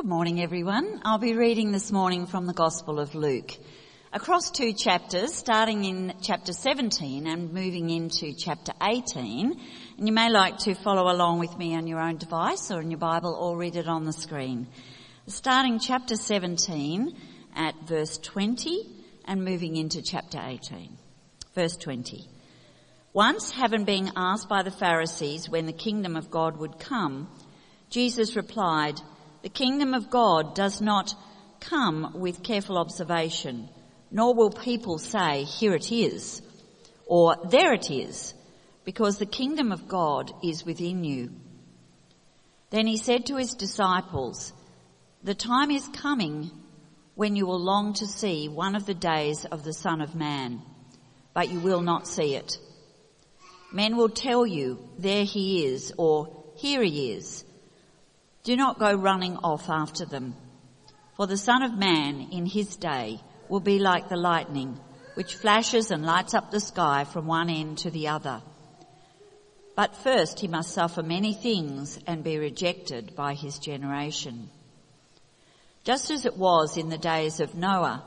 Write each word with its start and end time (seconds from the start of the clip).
Good 0.00 0.08
morning, 0.08 0.40
everyone. 0.40 1.02
I'll 1.04 1.18
be 1.18 1.34
reading 1.34 1.72
this 1.72 1.92
morning 1.92 2.24
from 2.24 2.46
the 2.46 2.54
Gospel 2.54 2.98
of 2.98 3.14
Luke. 3.14 3.50
Across 4.14 4.52
two 4.52 4.72
chapters, 4.72 5.34
starting 5.34 5.84
in 5.84 6.14
chapter 6.22 6.54
17 6.54 7.26
and 7.26 7.52
moving 7.52 7.90
into 7.90 8.32
chapter 8.32 8.72
18. 8.82 9.60
And 9.98 10.08
you 10.08 10.14
may 10.14 10.30
like 10.30 10.56
to 10.60 10.74
follow 10.74 11.12
along 11.12 11.40
with 11.40 11.54
me 11.58 11.74
on 11.74 11.86
your 11.86 12.00
own 12.00 12.16
device 12.16 12.70
or 12.70 12.80
in 12.80 12.90
your 12.90 12.98
Bible 12.98 13.34
or 13.34 13.58
read 13.58 13.76
it 13.76 13.88
on 13.88 14.06
the 14.06 14.14
screen. 14.14 14.68
Starting 15.26 15.78
chapter 15.78 16.16
17 16.16 17.14
at 17.54 17.74
verse 17.86 18.16
20 18.16 18.86
and 19.26 19.44
moving 19.44 19.76
into 19.76 20.00
chapter 20.00 20.40
18. 20.42 20.96
Verse 21.54 21.76
20. 21.76 22.26
Once, 23.12 23.50
having 23.50 23.84
been 23.84 24.12
asked 24.16 24.48
by 24.48 24.62
the 24.62 24.70
Pharisees 24.70 25.50
when 25.50 25.66
the 25.66 25.74
kingdom 25.74 26.16
of 26.16 26.30
God 26.30 26.56
would 26.56 26.78
come, 26.78 27.28
Jesus 27.90 28.34
replied, 28.34 28.98
the 29.42 29.48
kingdom 29.48 29.94
of 29.94 30.10
God 30.10 30.54
does 30.54 30.80
not 30.80 31.14
come 31.60 32.12
with 32.14 32.42
careful 32.42 32.78
observation, 32.78 33.68
nor 34.10 34.34
will 34.34 34.50
people 34.50 34.98
say, 34.98 35.44
here 35.44 35.74
it 35.74 35.90
is, 35.92 36.42
or 37.06 37.36
there 37.50 37.72
it 37.72 37.90
is, 37.90 38.34
because 38.84 39.18
the 39.18 39.26
kingdom 39.26 39.72
of 39.72 39.88
God 39.88 40.32
is 40.42 40.64
within 40.64 41.04
you. 41.04 41.30
Then 42.70 42.86
he 42.86 42.96
said 42.96 43.26
to 43.26 43.36
his 43.36 43.54
disciples, 43.54 44.52
the 45.22 45.34
time 45.34 45.70
is 45.70 45.86
coming 45.88 46.50
when 47.14 47.36
you 47.36 47.46
will 47.46 47.60
long 47.60 47.92
to 47.94 48.06
see 48.06 48.48
one 48.48 48.74
of 48.74 48.86
the 48.86 48.94
days 48.94 49.44
of 49.44 49.64
the 49.64 49.74
Son 49.74 50.00
of 50.00 50.14
Man, 50.14 50.62
but 51.34 51.50
you 51.50 51.60
will 51.60 51.82
not 51.82 52.06
see 52.06 52.34
it. 52.34 52.58
Men 53.72 53.96
will 53.96 54.08
tell 54.08 54.46
you, 54.46 54.88
there 54.98 55.24
he 55.24 55.66
is, 55.66 55.92
or 55.98 56.44
here 56.56 56.82
he 56.82 57.12
is, 57.12 57.44
do 58.42 58.56
not 58.56 58.78
go 58.78 58.94
running 58.94 59.36
off 59.38 59.68
after 59.68 60.04
them. 60.04 60.34
For 61.16 61.26
the 61.26 61.36
Son 61.36 61.62
of 61.62 61.76
Man 61.76 62.28
in 62.32 62.46
his 62.46 62.76
day 62.76 63.20
will 63.48 63.60
be 63.60 63.78
like 63.78 64.08
the 64.08 64.16
lightning, 64.16 64.78
which 65.14 65.34
flashes 65.34 65.90
and 65.90 66.04
lights 66.04 66.34
up 66.34 66.50
the 66.50 66.60
sky 66.60 67.04
from 67.04 67.26
one 67.26 67.50
end 67.50 67.78
to 67.78 67.90
the 67.90 68.08
other. 68.08 68.42
But 69.76 69.96
first 69.96 70.40
he 70.40 70.48
must 70.48 70.72
suffer 70.72 71.02
many 71.02 71.34
things 71.34 71.98
and 72.06 72.24
be 72.24 72.38
rejected 72.38 73.14
by 73.14 73.34
his 73.34 73.58
generation. 73.58 74.48
Just 75.84 76.10
as 76.10 76.26
it 76.26 76.36
was 76.36 76.76
in 76.76 76.88
the 76.88 76.98
days 76.98 77.40
of 77.40 77.54
Noah, 77.54 78.04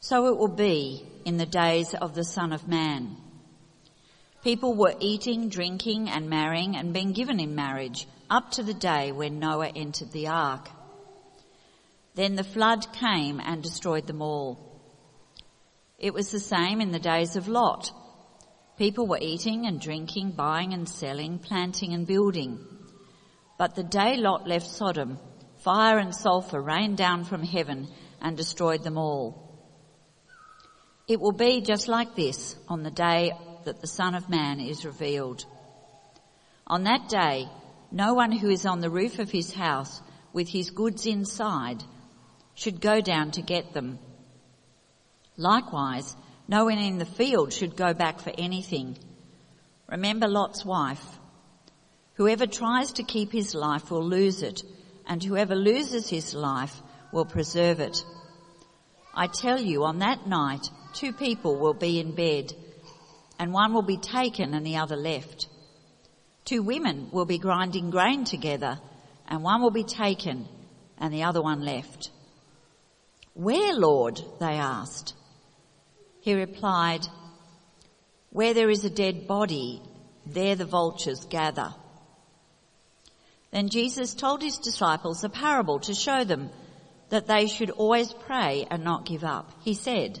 so 0.00 0.26
it 0.28 0.36
will 0.36 0.48
be 0.54 1.06
in 1.24 1.36
the 1.36 1.46
days 1.46 1.94
of 1.94 2.14
the 2.14 2.24
Son 2.24 2.52
of 2.52 2.68
Man. 2.68 3.16
People 4.46 4.74
were 4.74 4.94
eating, 5.00 5.48
drinking 5.48 6.08
and 6.08 6.30
marrying 6.30 6.76
and 6.76 6.92
being 6.92 7.10
given 7.10 7.40
in 7.40 7.56
marriage 7.56 8.06
up 8.30 8.52
to 8.52 8.62
the 8.62 8.74
day 8.74 9.10
when 9.10 9.40
Noah 9.40 9.72
entered 9.74 10.12
the 10.12 10.28
ark. 10.28 10.68
Then 12.14 12.36
the 12.36 12.44
flood 12.44 12.92
came 12.92 13.40
and 13.40 13.60
destroyed 13.60 14.06
them 14.06 14.22
all. 14.22 14.80
It 15.98 16.14
was 16.14 16.30
the 16.30 16.38
same 16.38 16.80
in 16.80 16.92
the 16.92 17.00
days 17.00 17.34
of 17.34 17.48
Lot. 17.48 17.90
People 18.78 19.08
were 19.08 19.18
eating 19.20 19.66
and 19.66 19.80
drinking, 19.80 20.34
buying 20.36 20.72
and 20.72 20.88
selling, 20.88 21.40
planting 21.40 21.92
and 21.92 22.06
building. 22.06 22.60
But 23.58 23.74
the 23.74 23.82
day 23.82 24.16
Lot 24.16 24.46
left 24.46 24.68
Sodom, 24.68 25.18
fire 25.64 25.98
and 25.98 26.14
sulfur 26.14 26.62
rained 26.62 26.98
down 26.98 27.24
from 27.24 27.42
heaven 27.42 27.88
and 28.20 28.36
destroyed 28.36 28.84
them 28.84 28.96
all. 28.96 29.42
It 31.08 31.20
will 31.20 31.32
be 31.32 31.62
just 31.62 31.88
like 31.88 32.14
this 32.14 32.54
on 32.68 32.84
the 32.84 32.92
day 32.92 33.32
that 33.66 33.80
the 33.80 33.86
Son 33.86 34.14
of 34.14 34.30
Man 34.30 34.58
is 34.60 34.84
revealed. 34.84 35.44
On 36.66 36.84
that 36.84 37.08
day, 37.08 37.48
no 37.92 38.14
one 38.14 38.32
who 38.32 38.48
is 38.48 38.64
on 38.64 38.80
the 38.80 38.90
roof 38.90 39.18
of 39.18 39.30
his 39.30 39.52
house 39.52 40.00
with 40.32 40.48
his 40.48 40.70
goods 40.70 41.06
inside 41.06 41.82
should 42.54 42.80
go 42.80 43.00
down 43.00 43.32
to 43.32 43.42
get 43.42 43.72
them. 43.72 43.98
Likewise, 45.36 46.16
no 46.48 46.64
one 46.64 46.78
in 46.78 46.98
the 46.98 47.04
field 47.04 47.52
should 47.52 47.76
go 47.76 47.92
back 47.92 48.20
for 48.20 48.32
anything. 48.38 48.96
Remember 49.88 50.26
Lot's 50.28 50.64
wife. 50.64 51.04
Whoever 52.14 52.46
tries 52.46 52.92
to 52.94 53.02
keep 53.02 53.30
his 53.30 53.54
life 53.54 53.90
will 53.90 54.04
lose 54.04 54.42
it, 54.42 54.62
and 55.06 55.22
whoever 55.22 55.54
loses 55.54 56.08
his 56.08 56.34
life 56.34 56.80
will 57.12 57.26
preserve 57.26 57.80
it. 57.80 58.04
I 59.14 59.26
tell 59.26 59.60
you, 59.60 59.84
on 59.84 59.98
that 59.98 60.26
night, 60.26 60.70
two 60.94 61.12
people 61.12 61.58
will 61.58 61.74
be 61.74 62.00
in 62.00 62.14
bed, 62.14 62.52
and 63.38 63.52
one 63.52 63.72
will 63.72 63.82
be 63.82 63.98
taken 63.98 64.54
and 64.54 64.64
the 64.64 64.76
other 64.76 64.96
left. 64.96 65.48
Two 66.44 66.62
women 66.62 67.08
will 67.12 67.24
be 67.24 67.38
grinding 67.38 67.90
grain 67.90 68.24
together 68.24 68.78
and 69.28 69.42
one 69.42 69.62
will 69.62 69.70
be 69.70 69.84
taken 69.84 70.46
and 70.98 71.12
the 71.12 71.24
other 71.24 71.42
one 71.42 71.64
left. 71.64 72.10
Where, 73.34 73.74
Lord? 73.74 74.20
they 74.40 74.54
asked. 74.54 75.14
He 76.20 76.34
replied, 76.34 77.06
where 78.30 78.54
there 78.54 78.70
is 78.70 78.84
a 78.84 78.90
dead 78.90 79.26
body, 79.26 79.80
there 80.26 80.56
the 80.56 80.64
vultures 80.64 81.24
gather. 81.24 81.74
Then 83.50 83.68
Jesus 83.68 84.14
told 84.14 84.42
his 84.42 84.58
disciples 84.58 85.24
a 85.24 85.28
parable 85.28 85.78
to 85.80 85.94
show 85.94 86.24
them 86.24 86.50
that 87.08 87.26
they 87.26 87.46
should 87.46 87.70
always 87.70 88.12
pray 88.12 88.66
and 88.70 88.82
not 88.82 89.06
give 89.06 89.24
up. 89.24 89.50
He 89.62 89.74
said, 89.74 90.20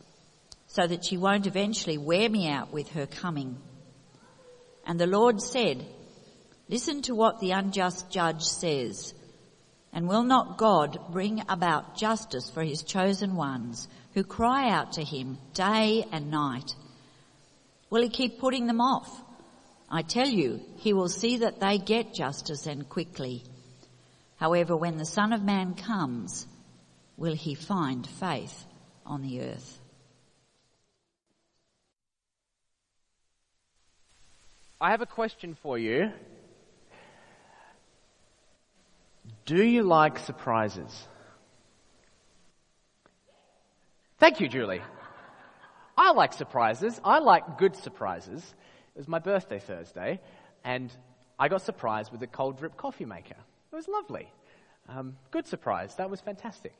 so 0.73 0.87
that 0.87 1.03
she 1.03 1.17
won't 1.17 1.47
eventually 1.47 1.97
wear 1.97 2.29
me 2.29 2.47
out 2.47 2.71
with 2.71 2.89
her 2.91 3.05
coming. 3.05 3.57
And 4.87 4.97
the 4.97 5.05
Lord 5.05 5.41
said, 5.41 5.85
listen 6.69 7.01
to 7.03 7.15
what 7.15 7.41
the 7.41 7.51
unjust 7.51 8.09
judge 8.09 8.43
says. 8.43 9.13
And 9.91 10.07
will 10.07 10.23
not 10.23 10.57
God 10.57 10.97
bring 11.11 11.43
about 11.49 11.97
justice 11.97 12.49
for 12.49 12.63
his 12.63 12.83
chosen 12.83 13.35
ones 13.35 13.89
who 14.13 14.23
cry 14.23 14.69
out 14.69 14.93
to 14.93 15.03
him 15.03 15.39
day 15.53 16.05
and 16.09 16.31
night? 16.31 16.73
Will 17.89 18.03
he 18.03 18.09
keep 18.09 18.39
putting 18.39 18.65
them 18.65 18.79
off? 18.79 19.09
I 19.89 20.03
tell 20.03 20.29
you, 20.29 20.61
he 20.77 20.93
will 20.93 21.09
see 21.09 21.39
that 21.39 21.59
they 21.59 21.79
get 21.79 22.13
justice 22.13 22.65
and 22.65 22.87
quickly. 22.87 23.43
However, 24.37 24.77
when 24.77 24.95
the 24.95 25.05
Son 25.05 25.33
of 25.33 25.43
Man 25.43 25.73
comes, 25.73 26.47
will 27.17 27.35
he 27.35 27.55
find 27.55 28.07
faith 28.07 28.65
on 29.05 29.21
the 29.21 29.41
earth? 29.41 29.80
I 34.81 34.89
have 34.89 35.01
a 35.01 35.05
question 35.05 35.53
for 35.61 35.77
you. 35.77 36.11
Do 39.45 39.63
you 39.63 39.83
like 39.83 40.17
surprises? 40.17 41.07
Thank 44.17 44.39
you, 44.39 44.47
Julie. 44.47 44.81
I 45.95 46.13
like 46.13 46.33
surprises. 46.33 46.99
I 47.03 47.19
like 47.19 47.59
good 47.59 47.75
surprises. 47.75 48.43
It 48.95 48.97
was 48.97 49.07
my 49.07 49.19
birthday 49.19 49.59
Thursday, 49.59 50.19
and 50.63 50.91
I 51.37 51.47
got 51.47 51.61
surprised 51.61 52.11
with 52.11 52.23
a 52.23 52.27
cold 52.27 52.57
drip 52.57 52.75
coffee 52.75 53.05
maker. 53.05 53.37
It 53.71 53.75
was 53.75 53.87
lovely. 53.87 54.31
Um, 54.89 55.15
good 55.29 55.45
surprise. 55.45 55.93
That 55.97 56.09
was 56.09 56.21
fantastic. 56.21 56.73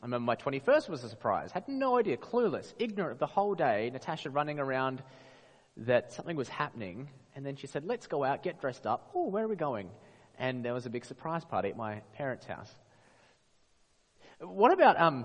I 0.00 0.06
remember 0.06 0.24
my 0.24 0.36
21st 0.36 0.88
was 0.88 1.04
a 1.04 1.10
surprise. 1.10 1.52
Had 1.52 1.68
no 1.68 1.98
idea, 1.98 2.16
clueless, 2.16 2.72
ignorant 2.78 3.12
of 3.12 3.18
the 3.18 3.26
whole 3.26 3.54
day. 3.54 3.90
Natasha 3.92 4.30
running 4.30 4.58
around 4.58 5.02
that 5.78 6.12
something 6.12 6.36
was 6.36 6.48
happening, 6.48 7.08
and 7.34 7.44
then 7.44 7.56
she 7.56 7.66
said, 7.66 7.84
let's 7.84 8.06
go 8.06 8.24
out, 8.24 8.42
get 8.42 8.60
dressed 8.60 8.86
up. 8.86 9.10
Oh, 9.14 9.28
where 9.28 9.44
are 9.44 9.48
we 9.48 9.56
going? 9.56 9.90
And 10.38 10.64
there 10.64 10.74
was 10.74 10.86
a 10.86 10.90
big 10.90 11.04
surprise 11.04 11.44
party 11.44 11.70
at 11.70 11.76
my 11.76 12.02
parents' 12.14 12.46
house. 12.46 12.72
What 14.40 14.72
about 14.72 15.00
um, 15.00 15.24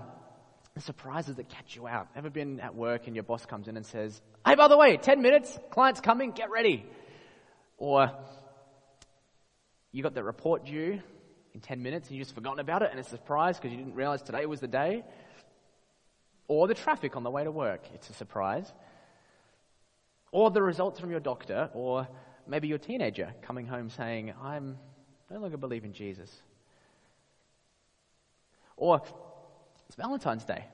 surprises 0.78 1.36
that 1.36 1.48
catch 1.48 1.76
you 1.76 1.86
out? 1.86 2.08
Ever 2.16 2.30
been 2.30 2.60
at 2.60 2.74
work 2.74 3.06
and 3.06 3.16
your 3.16 3.24
boss 3.24 3.44
comes 3.44 3.68
in 3.68 3.76
and 3.76 3.84
says, 3.84 4.20
hey, 4.46 4.54
by 4.54 4.68
the 4.68 4.76
way, 4.76 4.96
10 4.96 5.20
minutes, 5.20 5.58
client's 5.70 6.00
coming, 6.00 6.30
get 6.32 6.50
ready. 6.50 6.86
Or 7.76 8.10
you 9.92 10.02
got 10.02 10.14
the 10.14 10.22
report 10.22 10.66
due 10.66 11.00
in 11.52 11.60
10 11.60 11.82
minutes 11.82 12.08
and 12.08 12.16
you 12.16 12.22
just 12.22 12.34
forgotten 12.34 12.60
about 12.60 12.82
it 12.82 12.90
and 12.90 13.00
it's 13.00 13.08
a 13.08 13.16
surprise 13.16 13.56
because 13.56 13.72
you 13.72 13.78
didn't 13.78 13.94
realize 13.94 14.22
today 14.22 14.46
was 14.46 14.60
the 14.60 14.68
day. 14.68 15.04
Or 16.46 16.66
the 16.68 16.74
traffic 16.74 17.16
on 17.16 17.24
the 17.24 17.30
way 17.30 17.44
to 17.44 17.50
work, 17.50 17.82
it's 17.92 18.08
a 18.08 18.14
surprise 18.14 18.72
or 20.32 20.50
the 20.50 20.62
results 20.62 21.00
from 21.00 21.10
your 21.10 21.20
doctor, 21.20 21.70
or 21.74 22.08
maybe 22.46 22.68
your 22.68 22.78
teenager 22.78 23.32
coming 23.42 23.66
home 23.66 23.90
saying, 23.90 24.32
I'm 24.42 24.78
no 25.30 25.38
longer 25.38 25.56
believe 25.56 25.84
in 25.84 25.92
Jesus. 25.92 26.30
Or 28.76 29.02
it's 29.86 29.96
Valentine's 29.96 30.44
Day. 30.44 30.64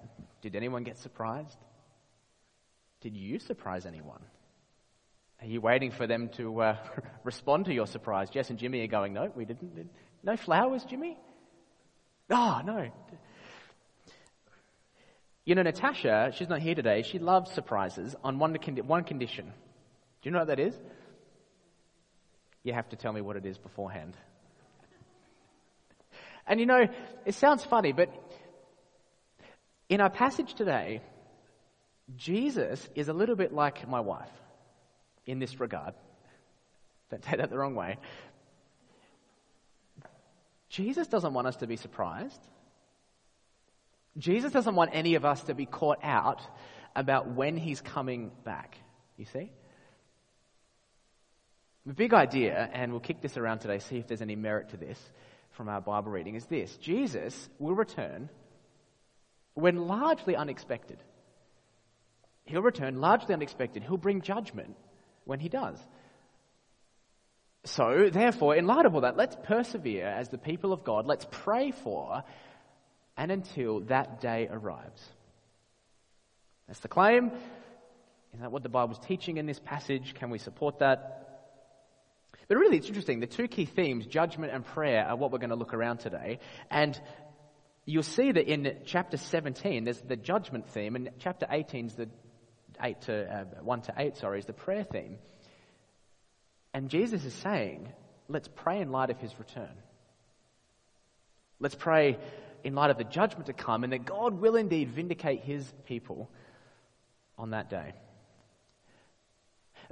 Did 0.42 0.56
anyone 0.56 0.84
get 0.84 0.98
surprised? 0.98 1.56
Did 3.00 3.16
you 3.16 3.38
surprise 3.38 3.86
anyone? 3.86 4.22
Are 5.40 5.46
you 5.46 5.60
waiting 5.60 5.90
for 5.90 6.06
them 6.06 6.30
to 6.36 6.60
uh, 6.60 6.76
respond 7.24 7.66
to 7.66 7.74
your 7.74 7.86
surprise? 7.86 8.30
Jess 8.30 8.50
and 8.50 8.58
Jimmy 8.58 8.80
are 8.82 8.86
going, 8.86 9.12
no, 9.12 9.30
we 9.34 9.44
didn't. 9.44 9.90
No 10.22 10.36
flowers, 10.36 10.84
Jimmy? 10.84 11.18
Oh, 12.30 12.60
no. 12.64 12.90
You 15.44 15.54
know, 15.54 15.62
Natasha, 15.62 16.32
she's 16.34 16.48
not 16.48 16.60
here 16.60 16.74
today. 16.74 17.02
She 17.02 17.18
loves 17.18 17.50
surprises 17.52 18.16
on 18.24 18.38
one, 18.38 18.54
one 18.86 19.04
condition. 19.04 19.46
Do 19.46 20.28
you 20.28 20.30
know 20.30 20.38
what 20.38 20.48
that 20.48 20.60
is? 20.60 20.74
You 22.62 22.72
have 22.72 22.88
to 22.90 22.96
tell 22.96 23.12
me 23.12 23.20
what 23.20 23.36
it 23.36 23.44
is 23.44 23.58
beforehand. 23.58 24.16
And 26.46 26.60
you 26.60 26.66
know, 26.66 26.86
it 27.26 27.34
sounds 27.34 27.64
funny, 27.64 27.92
but 27.92 28.08
in 29.88 30.00
our 30.00 30.10
passage 30.10 30.54
today, 30.54 31.02
Jesus 32.16 32.86
is 32.94 33.08
a 33.08 33.12
little 33.12 33.36
bit 33.36 33.52
like 33.52 33.86
my 33.88 34.00
wife 34.00 34.30
in 35.26 35.38
this 35.38 35.60
regard. 35.60 35.94
Don't 37.10 37.22
take 37.22 37.38
that 37.38 37.50
the 37.50 37.58
wrong 37.58 37.74
way. 37.74 37.98
Jesus 40.68 41.06
doesn't 41.06 41.32
want 41.34 41.46
us 41.46 41.56
to 41.56 41.66
be 41.66 41.76
surprised. 41.76 42.40
Jesus 44.16 44.52
doesn't 44.52 44.74
want 44.74 44.90
any 44.92 45.16
of 45.16 45.24
us 45.24 45.42
to 45.44 45.54
be 45.54 45.66
caught 45.66 45.98
out 46.02 46.40
about 46.94 47.34
when 47.34 47.56
he's 47.56 47.80
coming 47.80 48.30
back. 48.44 48.78
You 49.16 49.24
see? 49.26 49.50
The 51.86 51.94
big 51.94 52.14
idea, 52.14 52.68
and 52.72 52.92
we'll 52.92 53.00
kick 53.00 53.20
this 53.20 53.36
around 53.36 53.58
today, 53.58 53.78
see 53.78 53.98
if 53.98 54.06
there's 54.06 54.22
any 54.22 54.36
merit 54.36 54.70
to 54.70 54.76
this 54.76 54.98
from 55.50 55.68
our 55.68 55.80
Bible 55.80 56.10
reading, 56.10 56.34
is 56.34 56.46
this 56.46 56.76
Jesus 56.76 57.48
will 57.58 57.74
return 57.74 58.30
when 59.54 59.86
largely 59.86 60.34
unexpected. 60.34 60.98
He'll 62.44 62.62
return 62.62 63.00
largely 63.00 63.34
unexpected. 63.34 63.82
He'll 63.82 63.96
bring 63.96 64.20
judgment 64.20 64.76
when 65.24 65.40
he 65.40 65.48
does. 65.48 65.78
So, 67.64 68.10
therefore, 68.12 68.56
in 68.56 68.66
light 68.66 68.84
of 68.84 68.94
all 68.94 69.00
that, 69.02 69.16
let's 69.16 69.36
persevere 69.42 70.06
as 70.06 70.28
the 70.28 70.36
people 70.36 70.72
of 70.72 70.84
God. 70.84 71.06
Let's 71.06 71.26
pray 71.30 71.70
for 71.70 72.22
and 73.16 73.30
until 73.30 73.80
that 73.80 74.20
day 74.20 74.48
arrives. 74.50 75.02
That's 76.66 76.80
the 76.80 76.88
claim. 76.88 77.30
Is 78.32 78.40
that 78.40 78.50
what 78.50 78.62
the 78.62 78.68
Bible's 78.68 78.98
teaching 79.06 79.36
in 79.36 79.46
this 79.46 79.60
passage? 79.60 80.14
Can 80.14 80.30
we 80.30 80.38
support 80.38 80.80
that? 80.80 81.20
But 82.48 82.58
really, 82.58 82.76
it's 82.76 82.88
interesting. 82.88 83.20
The 83.20 83.26
two 83.26 83.48
key 83.48 83.64
themes, 83.64 84.06
judgment 84.06 84.52
and 84.52 84.64
prayer, 84.64 85.04
are 85.06 85.16
what 85.16 85.30
we're 85.30 85.38
going 85.38 85.50
to 85.50 85.56
look 85.56 85.72
around 85.72 85.98
today. 85.98 86.40
And 86.70 87.00
you'll 87.84 88.02
see 88.02 88.32
that 88.32 88.50
in 88.50 88.78
chapter 88.84 89.16
17, 89.16 89.84
there's 89.84 90.00
the 90.00 90.16
judgment 90.16 90.68
theme, 90.70 90.96
and 90.96 91.10
chapter 91.18 91.46
18 91.48 91.86
is 91.86 91.94
the 91.94 92.08
8 92.82 93.00
to, 93.02 93.34
uh, 93.58 93.62
1 93.62 93.82
to 93.82 93.94
8, 93.96 94.16
sorry, 94.16 94.40
is 94.40 94.46
the 94.46 94.52
prayer 94.52 94.84
theme. 94.84 95.18
And 96.72 96.88
Jesus 96.90 97.24
is 97.24 97.34
saying, 97.34 97.88
let's 98.28 98.48
pray 98.48 98.80
in 98.80 98.90
light 98.90 99.10
of 99.10 99.18
his 99.18 99.32
return. 99.38 99.76
Let's 101.60 101.76
pray 101.76 102.18
in 102.64 102.74
light 102.74 102.90
of 102.90 102.98
the 102.98 103.04
judgment 103.04 103.46
to 103.46 103.52
come 103.52 103.84
and 103.84 103.92
that 103.92 104.04
God 104.04 104.40
will 104.40 104.56
indeed 104.56 104.90
vindicate 104.90 105.42
his 105.42 105.70
people 105.86 106.30
on 107.38 107.50
that 107.50 107.70
day. 107.70 107.92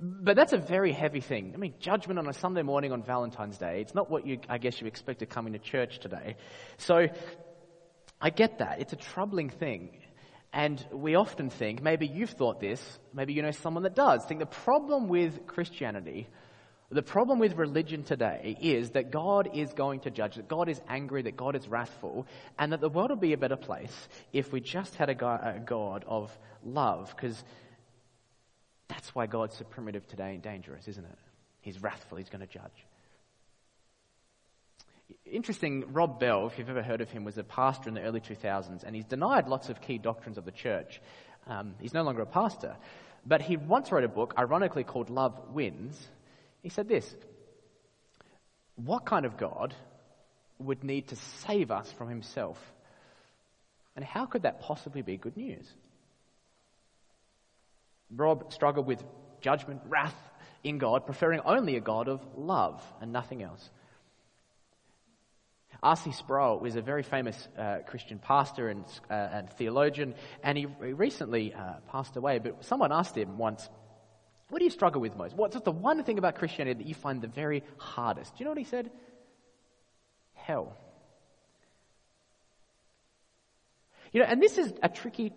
But 0.00 0.36
that's 0.36 0.54
a 0.54 0.58
very 0.58 0.92
heavy 0.92 1.20
thing. 1.20 1.52
I 1.54 1.58
mean, 1.58 1.74
judgment 1.78 2.18
on 2.18 2.26
a 2.26 2.32
Sunday 2.32 2.62
morning 2.62 2.92
on 2.92 3.02
Valentine's 3.02 3.58
Day, 3.58 3.82
it's 3.82 3.94
not 3.94 4.10
what 4.10 4.26
you, 4.26 4.38
I 4.48 4.56
guess 4.58 4.80
you 4.80 4.90
coming 5.28 5.52
to 5.52 5.58
church 5.58 5.98
today. 5.98 6.36
So, 6.78 7.08
I 8.20 8.30
get 8.30 8.58
that. 8.58 8.80
It's 8.80 8.92
a 8.92 8.96
troubling 8.96 9.50
thing. 9.50 9.90
And 10.52 10.84
we 10.92 11.16
often 11.16 11.50
think, 11.50 11.82
maybe 11.82 12.06
you've 12.06 12.30
thought 12.30 12.60
this, 12.60 12.80
maybe 13.12 13.32
you 13.32 13.42
know 13.42 13.50
someone 13.50 13.82
that 13.82 13.96
does, 13.96 14.24
think 14.24 14.38
the 14.38 14.46
problem 14.46 15.08
with 15.08 15.46
Christianity, 15.46 16.28
the 16.92 17.02
problem 17.02 17.38
with 17.38 17.54
religion 17.56 18.02
today 18.04 18.56
is 18.60 18.90
that 18.90 19.10
God 19.10 19.50
is 19.54 19.72
going 19.72 20.00
to 20.00 20.10
judge, 20.10 20.36
that 20.36 20.48
God 20.48 20.68
is 20.68 20.80
angry, 20.88 21.22
that 21.22 21.36
God 21.36 21.56
is 21.56 21.66
wrathful, 21.66 22.26
and 22.58 22.72
that 22.72 22.80
the 22.80 22.88
world 22.88 23.10
would 23.10 23.20
be 23.20 23.32
a 23.32 23.38
better 23.38 23.56
place 23.56 24.08
if 24.32 24.52
we 24.52 24.60
just 24.60 24.94
had 24.96 25.08
a 25.08 25.14
God 25.14 26.04
of 26.06 26.38
love, 26.64 27.14
because 27.16 27.42
that's 28.88 29.14
why 29.14 29.26
God's 29.26 29.56
so 29.56 29.64
primitive 29.64 30.06
today 30.06 30.34
and 30.34 30.42
dangerous, 30.42 30.86
isn't 30.86 31.04
it? 31.04 31.18
He's 31.62 31.82
wrathful, 31.82 32.18
he's 32.18 32.28
going 32.28 32.46
to 32.46 32.52
judge. 32.52 32.86
Interesting, 35.24 35.92
Rob 35.92 36.20
Bell, 36.20 36.46
if 36.46 36.58
you've 36.58 36.68
ever 36.68 36.82
heard 36.82 37.00
of 37.00 37.10
him, 37.10 37.24
was 37.24 37.38
a 37.38 37.44
pastor 37.44 37.88
in 37.88 37.94
the 37.94 38.02
early 38.02 38.20
2000s, 38.20 38.82
and 38.82 38.94
he's 38.94 39.04
denied 39.04 39.48
lots 39.48 39.68
of 39.68 39.80
key 39.80 39.98
doctrines 39.98 40.36
of 40.36 40.44
the 40.44 40.52
church. 40.52 41.00
Um, 41.46 41.74
he's 41.80 41.94
no 41.94 42.02
longer 42.02 42.22
a 42.22 42.26
pastor. 42.26 42.76
But 43.24 43.40
he 43.40 43.56
once 43.56 43.92
wrote 43.92 44.04
a 44.04 44.08
book, 44.08 44.34
ironically 44.36 44.84
called 44.84 45.08
Love 45.08 45.38
Wins. 45.52 45.98
He 46.62 46.68
said 46.68 46.88
this 46.88 47.14
What 48.76 49.04
kind 49.04 49.26
of 49.26 49.36
God 49.36 49.74
would 50.58 50.84
need 50.84 51.08
to 51.08 51.16
save 51.16 51.70
us 51.70 51.90
from 51.92 52.08
himself? 52.08 52.58
And 53.94 54.04
how 54.04 54.24
could 54.26 54.42
that 54.42 54.60
possibly 54.60 55.02
be 55.02 55.16
good 55.16 55.36
news? 55.36 55.70
Rob 58.14 58.52
struggled 58.52 58.86
with 58.86 59.02
judgment, 59.40 59.82
wrath 59.86 60.14
in 60.64 60.78
God, 60.78 61.04
preferring 61.06 61.40
only 61.40 61.76
a 61.76 61.80
God 61.80 62.08
of 62.08 62.20
love 62.36 62.82
and 63.00 63.12
nothing 63.12 63.42
else. 63.42 63.70
R.C. 65.82 66.12
Sproul 66.12 66.60
was 66.60 66.76
a 66.76 66.80
very 66.80 67.02
famous 67.02 67.48
uh, 67.58 67.78
Christian 67.86 68.18
pastor 68.20 68.68
and, 68.68 68.84
uh, 69.10 69.14
and, 69.14 69.50
theologian, 69.50 70.14
and 70.42 70.56
he, 70.56 70.66
recently 70.66 71.52
uh, 71.52 71.74
passed 71.90 72.16
away. 72.16 72.38
But 72.38 72.64
someone 72.64 72.92
asked 72.92 73.16
him 73.16 73.36
once, 73.36 73.68
What 74.52 74.58
do 74.58 74.66
you 74.66 74.70
struggle 74.70 75.00
with 75.00 75.16
most? 75.16 75.34
What's 75.34 75.58
the 75.58 75.70
one 75.70 76.04
thing 76.04 76.18
about 76.18 76.34
Christianity 76.34 76.82
that 76.82 76.86
you 76.86 76.94
find 76.94 77.22
the 77.22 77.26
very 77.26 77.64
hardest? 77.78 78.36
Do 78.36 78.40
you 78.40 78.44
know 78.44 78.50
what 78.50 78.58
he 78.58 78.64
said? 78.64 78.90
Hell. 80.34 80.76
You 84.12 84.20
know, 84.20 84.26
and 84.26 84.42
this 84.42 84.58
is 84.58 84.70
a 84.82 84.90
tricky 84.90 85.32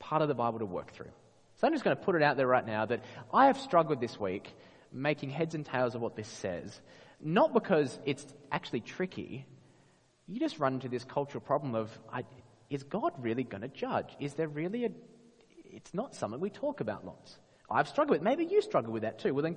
part 0.00 0.20
of 0.20 0.26
the 0.26 0.34
Bible 0.34 0.58
to 0.58 0.66
work 0.66 0.90
through. 0.94 1.12
So 1.60 1.68
I'm 1.68 1.72
just 1.72 1.84
going 1.84 1.96
to 1.96 2.02
put 2.02 2.16
it 2.16 2.24
out 2.24 2.36
there 2.36 2.48
right 2.48 2.66
now 2.66 2.84
that 2.86 3.04
I 3.32 3.46
have 3.46 3.56
struggled 3.56 4.00
this 4.00 4.18
week 4.18 4.52
making 4.90 5.30
heads 5.30 5.54
and 5.54 5.64
tails 5.64 5.94
of 5.94 6.00
what 6.00 6.16
this 6.16 6.26
says. 6.26 6.80
Not 7.20 7.54
because 7.54 7.96
it's 8.04 8.26
actually 8.50 8.80
tricky, 8.80 9.46
you 10.26 10.40
just 10.40 10.58
run 10.58 10.74
into 10.74 10.88
this 10.88 11.04
cultural 11.04 11.40
problem 11.40 11.76
of 11.76 11.96
I, 12.12 12.24
is 12.68 12.82
God 12.82 13.12
really 13.16 13.44
going 13.44 13.62
to 13.62 13.68
judge? 13.68 14.08
Is 14.18 14.34
there 14.34 14.48
really 14.48 14.86
a. 14.86 14.90
It's 15.66 15.94
not 15.94 16.16
something 16.16 16.40
we 16.40 16.50
talk 16.50 16.80
about 16.80 17.06
lots. 17.06 17.38
I've 17.70 17.88
struggled 17.88 18.18
with 18.18 18.22
Maybe 18.22 18.44
you 18.44 18.62
struggle 18.62 18.92
with 18.92 19.02
that 19.02 19.18
too. 19.18 19.34
Well, 19.34 19.42
then. 19.42 19.56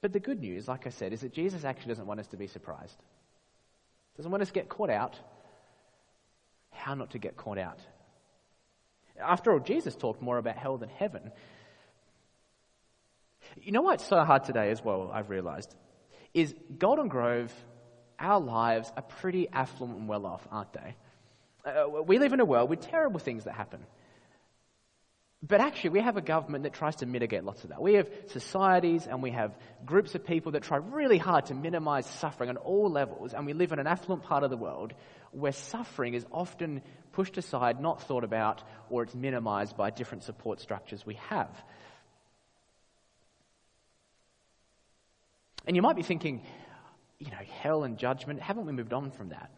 But 0.00 0.12
the 0.12 0.20
good 0.20 0.40
news, 0.40 0.68
like 0.68 0.86
I 0.86 0.90
said, 0.90 1.12
is 1.12 1.22
that 1.22 1.32
Jesus 1.32 1.64
actually 1.64 1.88
doesn't 1.88 2.06
want 2.06 2.20
us 2.20 2.28
to 2.28 2.36
be 2.36 2.46
surprised. 2.46 2.96
Doesn't 4.16 4.30
want 4.30 4.42
us 4.42 4.48
to 4.48 4.54
get 4.54 4.68
caught 4.68 4.90
out. 4.90 5.18
How 6.70 6.94
not 6.94 7.10
to 7.10 7.18
get 7.18 7.36
caught 7.36 7.58
out? 7.58 7.80
After 9.20 9.52
all, 9.52 9.58
Jesus 9.58 9.96
talked 9.96 10.22
more 10.22 10.38
about 10.38 10.56
hell 10.56 10.76
than 10.76 10.88
heaven. 10.88 11.32
You 13.60 13.72
know 13.72 13.82
what's 13.82 14.04
so 14.04 14.22
hard 14.24 14.44
today 14.44 14.70
as 14.70 14.84
well, 14.84 15.10
I've 15.12 15.30
realized? 15.30 15.74
Is 16.34 16.54
Golden 16.78 17.08
Grove 17.08 17.52
our 18.18 18.40
lives 18.40 18.92
are 18.96 19.02
pretty 19.02 19.48
affluent 19.48 19.98
and 19.98 20.08
well 20.08 20.26
off, 20.26 20.46
aren't 20.50 20.72
they? 20.72 20.96
Uh, 21.64 22.02
we 22.02 22.18
live 22.18 22.32
in 22.32 22.40
a 22.40 22.44
world 22.44 22.68
with 22.70 22.80
terrible 22.80 23.20
things 23.20 23.44
that 23.44 23.54
happen. 23.54 23.84
But 25.40 25.60
actually, 25.60 25.90
we 25.90 26.00
have 26.00 26.16
a 26.16 26.20
government 26.20 26.64
that 26.64 26.72
tries 26.72 26.96
to 26.96 27.06
mitigate 27.06 27.44
lots 27.44 27.62
of 27.62 27.70
that. 27.70 27.80
We 27.80 27.94
have 27.94 28.10
societies 28.26 29.06
and 29.06 29.22
we 29.22 29.30
have 29.30 29.56
groups 29.86 30.16
of 30.16 30.26
people 30.26 30.52
that 30.52 30.64
try 30.64 30.78
really 30.78 31.18
hard 31.18 31.46
to 31.46 31.54
minimize 31.54 32.06
suffering 32.06 32.50
on 32.50 32.56
all 32.56 32.90
levels. 32.90 33.34
And 33.34 33.46
we 33.46 33.52
live 33.52 33.70
in 33.70 33.78
an 33.78 33.86
affluent 33.86 34.24
part 34.24 34.42
of 34.42 34.50
the 34.50 34.56
world 34.56 34.94
where 35.30 35.52
suffering 35.52 36.14
is 36.14 36.26
often 36.32 36.82
pushed 37.12 37.38
aside, 37.38 37.80
not 37.80 38.02
thought 38.02 38.24
about, 38.24 38.64
or 38.90 39.04
it's 39.04 39.14
minimized 39.14 39.76
by 39.76 39.90
different 39.90 40.24
support 40.24 40.60
structures 40.60 41.06
we 41.06 41.14
have. 41.28 41.50
And 45.66 45.76
you 45.76 45.82
might 45.82 45.96
be 45.96 46.02
thinking, 46.02 46.42
you 47.20 47.30
know, 47.30 47.36
hell 47.60 47.84
and 47.84 47.96
judgment. 47.96 48.40
Haven't 48.40 48.66
we 48.66 48.72
moved 48.72 48.92
on 48.92 49.12
from 49.12 49.28
that? 49.28 49.50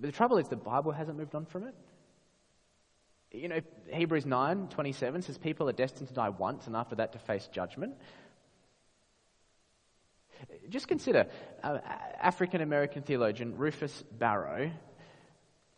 But 0.00 0.06
the 0.06 0.16
trouble 0.16 0.38
is 0.38 0.48
the 0.48 0.56
Bible 0.56 0.92
hasn't 0.92 1.18
moved 1.18 1.34
on 1.34 1.44
from 1.44 1.64
it. 1.64 1.74
You 3.32 3.48
know, 3.48 3.60
Hebrews 3.92 4.26
9 4.26 4.68
27 4.68 5.22
says 5.22 5.38
people 5.38 5.68
are 5.68 5.72
destined 5.72 6.08
to 6.08 6.14
die 6.14 6.28
once 6.28 6.66
and 6.66 6.76
after 6.76 6.96
that 6.96 7.12
to 7.12 7.18
face 7.18 7.48
judgment. 7.52 7.94
Just 10.68 10.88
consider 10.88 11.26
uh, 11.62 11.78
African 12.20 12.60
American 12.60 13.02
theologian 13.02 13.56
Rufus 13.56 14.04
Burrow. 14.18 14.70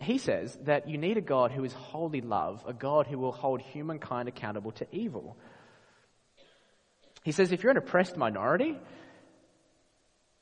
He 0.00 0.18
says 0.18 0.58
that 0.62 0.88
you 0.88 0.98
need 0.98 1.16
a 1.16 1.22
God 1.22 1.52
who 1.52 1.64
is 1.64 1.72
wholly 1.72 2.20
love, 2.20 2.64
a 2.66 2.72
God 2.72 3.06
who 3.06 3.18
will 3.18 3.32
hold 3.32 3.60
humankind 3.60 4.28
accountable 4.28 4.72
to 4.72 4.86
evil. 4.90 5.36
He 7.22 7.32
says 7.32 7.52
if 7.52 7.62
you're 7.62 7.70
an 7.70 7.78
oppressed 7.78 8.16
minority, 8.16 8.76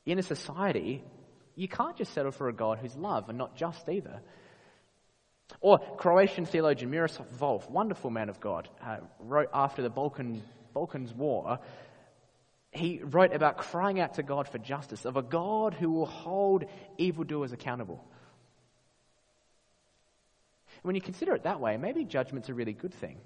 in 0.05 0.19
a 0.19 0.23
society, 0.23 1.03
you 1.55 1.67
can't 1.67 1.95
just 1.95 2.13
settle 2.13 2.31
for 2.31 2.49
a 2.49 2.53
God 2.53 2.79
who's 2.79 2.95
love 2.95 3.29
and 3.29 3.37
not 3.37 3.55
just 3.55 3.87
either. 3.87 4.21
Or 5.61 5.79
Croatian 5.79 6.45
theologian 6.45 6.91
Miroslav 6.91 7.27
Volf, 7.39 7.69
wonderful 7.69 8.09
man 8.09 8.29
of 8.29 8.39
God, 8.39 8.69
uh, 8.81 8.97
wrote 9.19 9.49
after 9.53 9.81
the 9.81 9.89
Balkan, 9.89 10.41
Balkans 10.73 11.13
War, 11.13 11.59
he 12.71 13.01
wrote 13.03 13.33
about 13.33 13.57
crying 13.57 13.99
out 13.99 14.15
to 14.15 14.23
God 14.23 14.47
for 14.47 14.57
justice, 14.57 15.05
of 15.05 15.15
a 15.15 15.21
God 15.21 15.73
who 15.73 15.91
will 15.91 16.05
hold 16.05 16.65
evildoers 16.97 17.51
accountable. 17.51 18.03
When 20.81 20.95
you 20.95 21.01
consider 21.01 21.35
it 21.35 21.43
that 21.43 21.59
way, 21.59 21.77
maybe 21.77 22.03
judgment's 22.03 22.49
a 22.49 22.53
really 22.53 22.73
good 22.73 22.93
thing. 22.93 23.17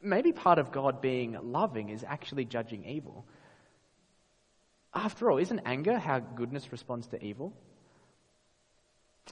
Maybe 0.00 0.32
part 0.32 0.58
of 0.58 0.70
God 0.70 1.00
being 1.00 1.36
loving 1.42 1.88
is 1.88 2.04
actually 2.04 2.44
judging 2.44 2.84
evil. 2.84 3.26
After 4.94 5.30
all, 5.30 5.38
isn't 5.38 5.60
anger 5.64 5.98
how 5.98 6.20
goodness 6.20 6.70
responds 6.70 7.08
to 7.08 7.22
evil? 7.22 7.52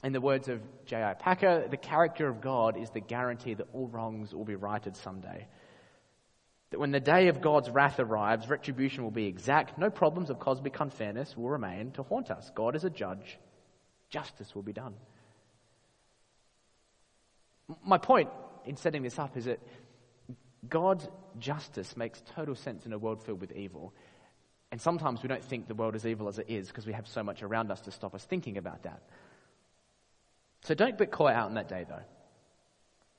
In 0.01 0.11
the 0.11 0.21
words 0.21 0.49
of 0.49 0.61
J.I. 0.85 1.13
Packer, 1.13 1.67
the 1.69 1.77
character 1.77 2.27
of 2.27 2.41
God 2.41 2.77
is 2.77 2.89
the 2.89 2.99
guarantee 2.99 3.53
that 3.53 3.67
all 3.73 3.87
wrongs 3.87 4.33
will 4.33 4.45
be 4.45 4.55
righted 4.55 4.95
someday. 4.97 5.47
That 6.71 6.79
when 6.79 6.91
the 6.91 6.99
day 6.99 7.27
of 7.27 7.39
God's 7.39 7.69
wrath 7.69 7.99
arrives, 7.99 8.49
retribution 8.49 9.03
will 9.03 9.11
be 9.11 9.27
exact. 9.27 9.77
No 9.77 9.89
problems 9.89 10.29
of 10.29 10.39
cosmic 10.39 10.79
unfairness 10.79 11.37
will 11.37 11.49
remain 11.49 11.91
to 11.91 12.03
haunt 12.03 12.31
us. 12.31 12.51
God 12.55 12.75
is 12.75 12.83
a 12.83 12.89
judge. 12.89 13.37
Justice 14.09 14.55
will 14.55 14.63
be 14.63 14.73
done. 14.73 14.95
My 17.85 17.97
point 17.97 18.29
in 18.65 18.75
setting 18.75 19.03
this 19.03 19.19
up 19.19 19.37
is 19.37 19.45
that 19.45 19.59
God's 20.67 21.07
justice 21.39 21.95
makes 21.95 22.21
total 22.35 22.55
sense 22.55 22.85
in 22.85 22.93
a 22.93 22.97
world 22.97 23.21
filled 23.21 23.41
with 23.41 23.51
evil. 23.51 23.93
And 24.71 24.81
sometimes 24.81 25.21
we 25.21 25.29
don't 25.29 25.43
think 25.43 25.67
the 25.67 25.75
world 25.75 25.95
is 25.95 26.05
evil 26.05 26.27
as 26.27 26.39
it 26.39 26.47
is 26.49 26.67
because 26.67 26.87
we 26.87 26.93
have 26.93 27.07
so 27.07 27.23
much 27.23 27.43
around 27.43 27.71
us 27.71 27.81
to 27.81 27.91
stop 27.91 28.15
us 28.15 28.25
thinking 28.25 28.57
about 28.57 28.83
that. 28.83 29.03
So 30.63 30.73
don't 30.73 30.97
get 30.97 31.11
caught 31.11 31.33
out 31.33 31.45
on 31.47 31.55
that 31.55 31.67
day, 31.67 31.85
though, 31.87 32.03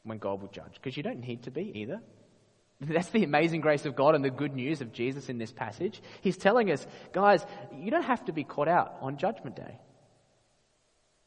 when 0.03 0.19
God 0.19 0.41
will 0.41 0.49
judge, 0.49 0.75
because 0.75 0.97
you 0.97 1.03
don't 1.03 1.21
need 1.21 1.45
to 1.45 1.51
be 1.51 1.73
either. 1.81 2.01
That's 2.81 3.11
the 3.11 3.25
amazing 3.25 3.61
grace 3.61 3.85
of 3.87 3.97
God 3.97 4.15
and 4.15 4.25
the 4.25 4.31
good 4.31 4.55
news 4.55 4.81
of 4.81 4.93
Jesus 4.93 5.29
in 5.29 5.39
this 5.39 5.53
passage. 5.53 6.01
He's 6.23 6.37
telling 6.37 6.71
us, 6.71 6.87
guys, 7.13 7.45
you 7.75 7.91
don't 7.91 8.03
have 8.03 8.25
to 8.27 8.33
be 8.33 8.45
caught 8.45 8.69
out 8.69 8.97
on 9.01 9.19
Judgment 9.19 9.57
Day. 9.57 9.79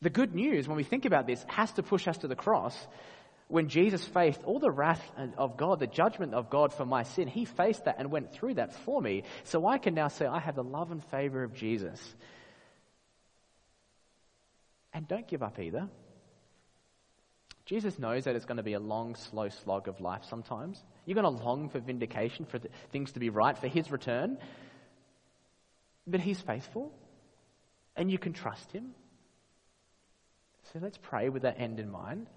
The 0.01 0.09
good 0.09 0.35
news, 0.35 0.67
when 0.67 0.77
we 0.77 0.83
think 0.83 1.05
about 1.05 1.25
this, 1.25 1.43
has 1.47 1.71
to 1.73 1.83
push 1.83 2.07
us 2.07 2.19
to 2.19 2.27
the 2.27 2.35
cross 2.35 2.75
when 3.47 3.69
Jesus 3.69 4.03
faced 4.03 4.43
all 4.43 4.59
the 4.59 4.71
wrath 4.71 5.01
of 5.37 5.55
God, 5.55 5.79
the 5.79 5.87
judgment 5.87 6.33
of 6.33 6.49
God 6.49 6.73
for 6.73 6.85
my 6.85 7.03
sin, 7.03 7.27
he 7.27 7.45
faced 7.45 7.85
that 7.85 7.95
and 7.97 8.11
went 8.11 8.33
through 8.33 8.55
that 8.55 8.73
for 8.73 9.01
me. 9.01 9.23
So 9.45 9.65
I 9.65 9.77
can 9.77 9.93
now 9.93 10.09
say, 10.09 10.25
I 10.25 10.39
have 10.39 10.55
the 10.55 10.63
love 10.63 10.91
and 10.91 11.03
favor 11.05 11.43
of 11.43 11.53
Jesus. 11.53 12.01
And 14.93 15.07
don't 15.07 15.27
give 15.27 15.43
up 15.43 15.59
either. 15.59 15.87
Jesus 17.67 17.99
knows 17.99 18.23
that 18.23 18.35
it's 18.35 18.45
going 18.45 18.57
to 18.57 18.63
be 18.63 18.73
a 18.73 18.79
long, 18.79 19.13
slow 19.15 19.49
slog 19.49 19.87
of 19.87 20.01
life 20.01 20.23
sometimes. 20.27 20.83
You're 21.05 21.21
going 21.21 21.37
to 21.37 21.43
long 21.43 21.69
for 21.69 21.79
vindication, 21.79 22.45
for 22.45 22.59
things 22.91 23.11
to 23.11 23.19
be 23.19 23.29
right, 23.29 23.55
for 23.57 23.67
his 23.67 23.91
return. 23.91 24.39
But 26.07 26.21
he's 26.21 26.39
faithful, 26.39 26.91
and 27.95 28.09
you 28.09 28.17
can 28.17 28.33
trust 28.33 28.71
him. 28.71 28.95
So 30.73 30.79
let's 30.81 30.97
pray 30.97 31.29
with 31.29 31.43
that 31.43 31.59
end 31.59 31.79
in 31.79 31.91
mind 31.91 32.27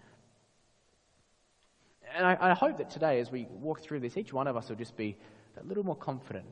and 2.17 2.27
I, 2.27 2.37
I 2.41 2.55
hope 2.55 2.79
that 2.79 2.91
today, 2.91 3.21
as 3.21 3.31
we 3.31 3.47
walk 3.51 3.81
through 3.81 4.01
this, 4.01 4.17
each 4.17 4.33
one 4.33 4.47
of 4.47 4.57
us 4.57 4.69
will 4.69 4.77
just 4.77 4.97
be 4.97 5.17
a 5.61 5.65
little 5.65 5.85
more 5.85 5.97
confident 5.97 6.47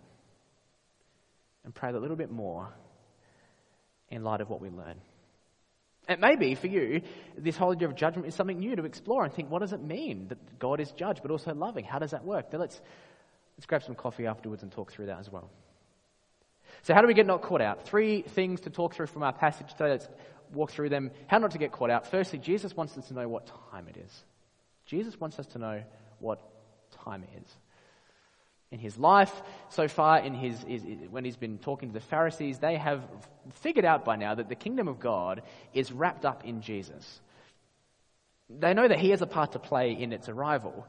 and 1.64 1.74
pray 1.74 1.90
a 1.90 1.98
little 1.98 2.16
bit 2.16 2.30
more 2.30 2.68
in 4.10 4.22
light 4.22 4.40
of 4.40 4.48
what 4.48 4.60
we 4.60 4.70
learn. 4.70 4.96
It 6.08 6.20
may 6.20 6.36
be 6.36 6.54
for 6.54 6.68
you, 6.68 7.02
this 7.36 7.56
whole 7.56 7.72
idea 7.72 7.86
of 7.86 7.94
judgment 7.94 8.28
is 8.28 8.34
something 8.34 8.58
new 8.58 8.74
to 8.76 8.84
explore 8.84 9.24
and 9.24 9.32
think, 9.32 9.50
what 9.50 9.60
does 9.60 9.74
it 9.74 9.82
mean 9.82 10.28
that 10.28 10.58
God 10.58 10.80
is 10.80 10.90
judge 10.92 11.20
but 11.20 11.30
also 11.30 11.54
loving? 11.54 11.84
How 11.84 11.98
does 11.98 12.12
that 12.12 12.24
work? 12.24 12.50
Then 12.50 12.60
let's, 12.60 12.80
let's 13.56 13.66
grab 13.66 13.82
some 13.82 13.94
coffee 13.94 14.26
afterwards 14.26 14.62
and 14.62 14.72
talk 14.72 14.90
through 14.90 15.06
that 15.06 15.18
as 15.18 15.30
well. 15.30 15.50
So, 16.82 16.94
how 16.94 17.02
do 17.02 17.06
we 17.06 17.14
get 17.14 17.26
not 17.26 17.42
caught 17.42 17.60
out? 17.60 17.86
Three 17.86 18.22
things 18.22 18.60
to 18.62 18.70
talk 18.70 18.94
through 18.94 19.06
from 19.06 19.22
our 19.22 19.32
passage 19.32 19.70
today. 19.72 19.90
Let's 19.90 20.08
walk 20.52 20.70
through 20.70 20.88
them. 20.88 21.10
How 21.26 21.38
not 21.38 21.50
to 21.52 21.58
get 21.58 21.72
caught 21.72 21.90
out. 21.90 22.06
Firstly, 22.10 22.38
Jesus 22.38 22.76
wants 22.76 22.96
us 22.96 23.08
to 23.08 23.14
know 23.14 23.28
what 23.28 23.50
time 23.70 23.88
it 23.88 23.96
is. 23.96 24.24
Jesus 24.86 25.18
wants 25.20 25.38
us 25.38 25.46
to 25.48 25.58
know 25.58 25.82
what 26.20 26.40
time 27.04 27.24
is. 27.36 27.56
In 28.70 28.78
his 28.78 28.98
life 28.98 29.32
so 29.70 29.88
far, 29.88 30.18
in 30.18 30.34
his, 30.34 30.62
his, 30.62 30.84
when 31.10 31.24
he's 31.24 31.36
been 31.36 31.58
talking 31.58 31.88
to 31.88 31.94
the 31.94 32.04
Pharisees, 32.04 32.58
they 32.58 32.76
have 32.76 33.02
figured 33.54 33.86
out 33.86 34.04
by 34.04 34.16
now 34.16 34.34
that 34.34 34.50
the 34.50 34.54
kingdom 34.54 34.88
of 34.88 35.00
God 35.00 35.42
is 35.72 35.90
wrapped 35.90 36.26
up 36.26 36.44
in 36.44 36.60
Jesus. 36.60 37.20
They 38.50 38.74
know 38.74 38.86
that 38.86 38.98
he 38.98 39.10
has 39.10 39.22
a 39.22 39.26
part 39.26 39.52
to 39.52 39.58
play 39.58 39.92
in 39.92 40.12
its 40.12 40.28
arrival. 40.28 40.86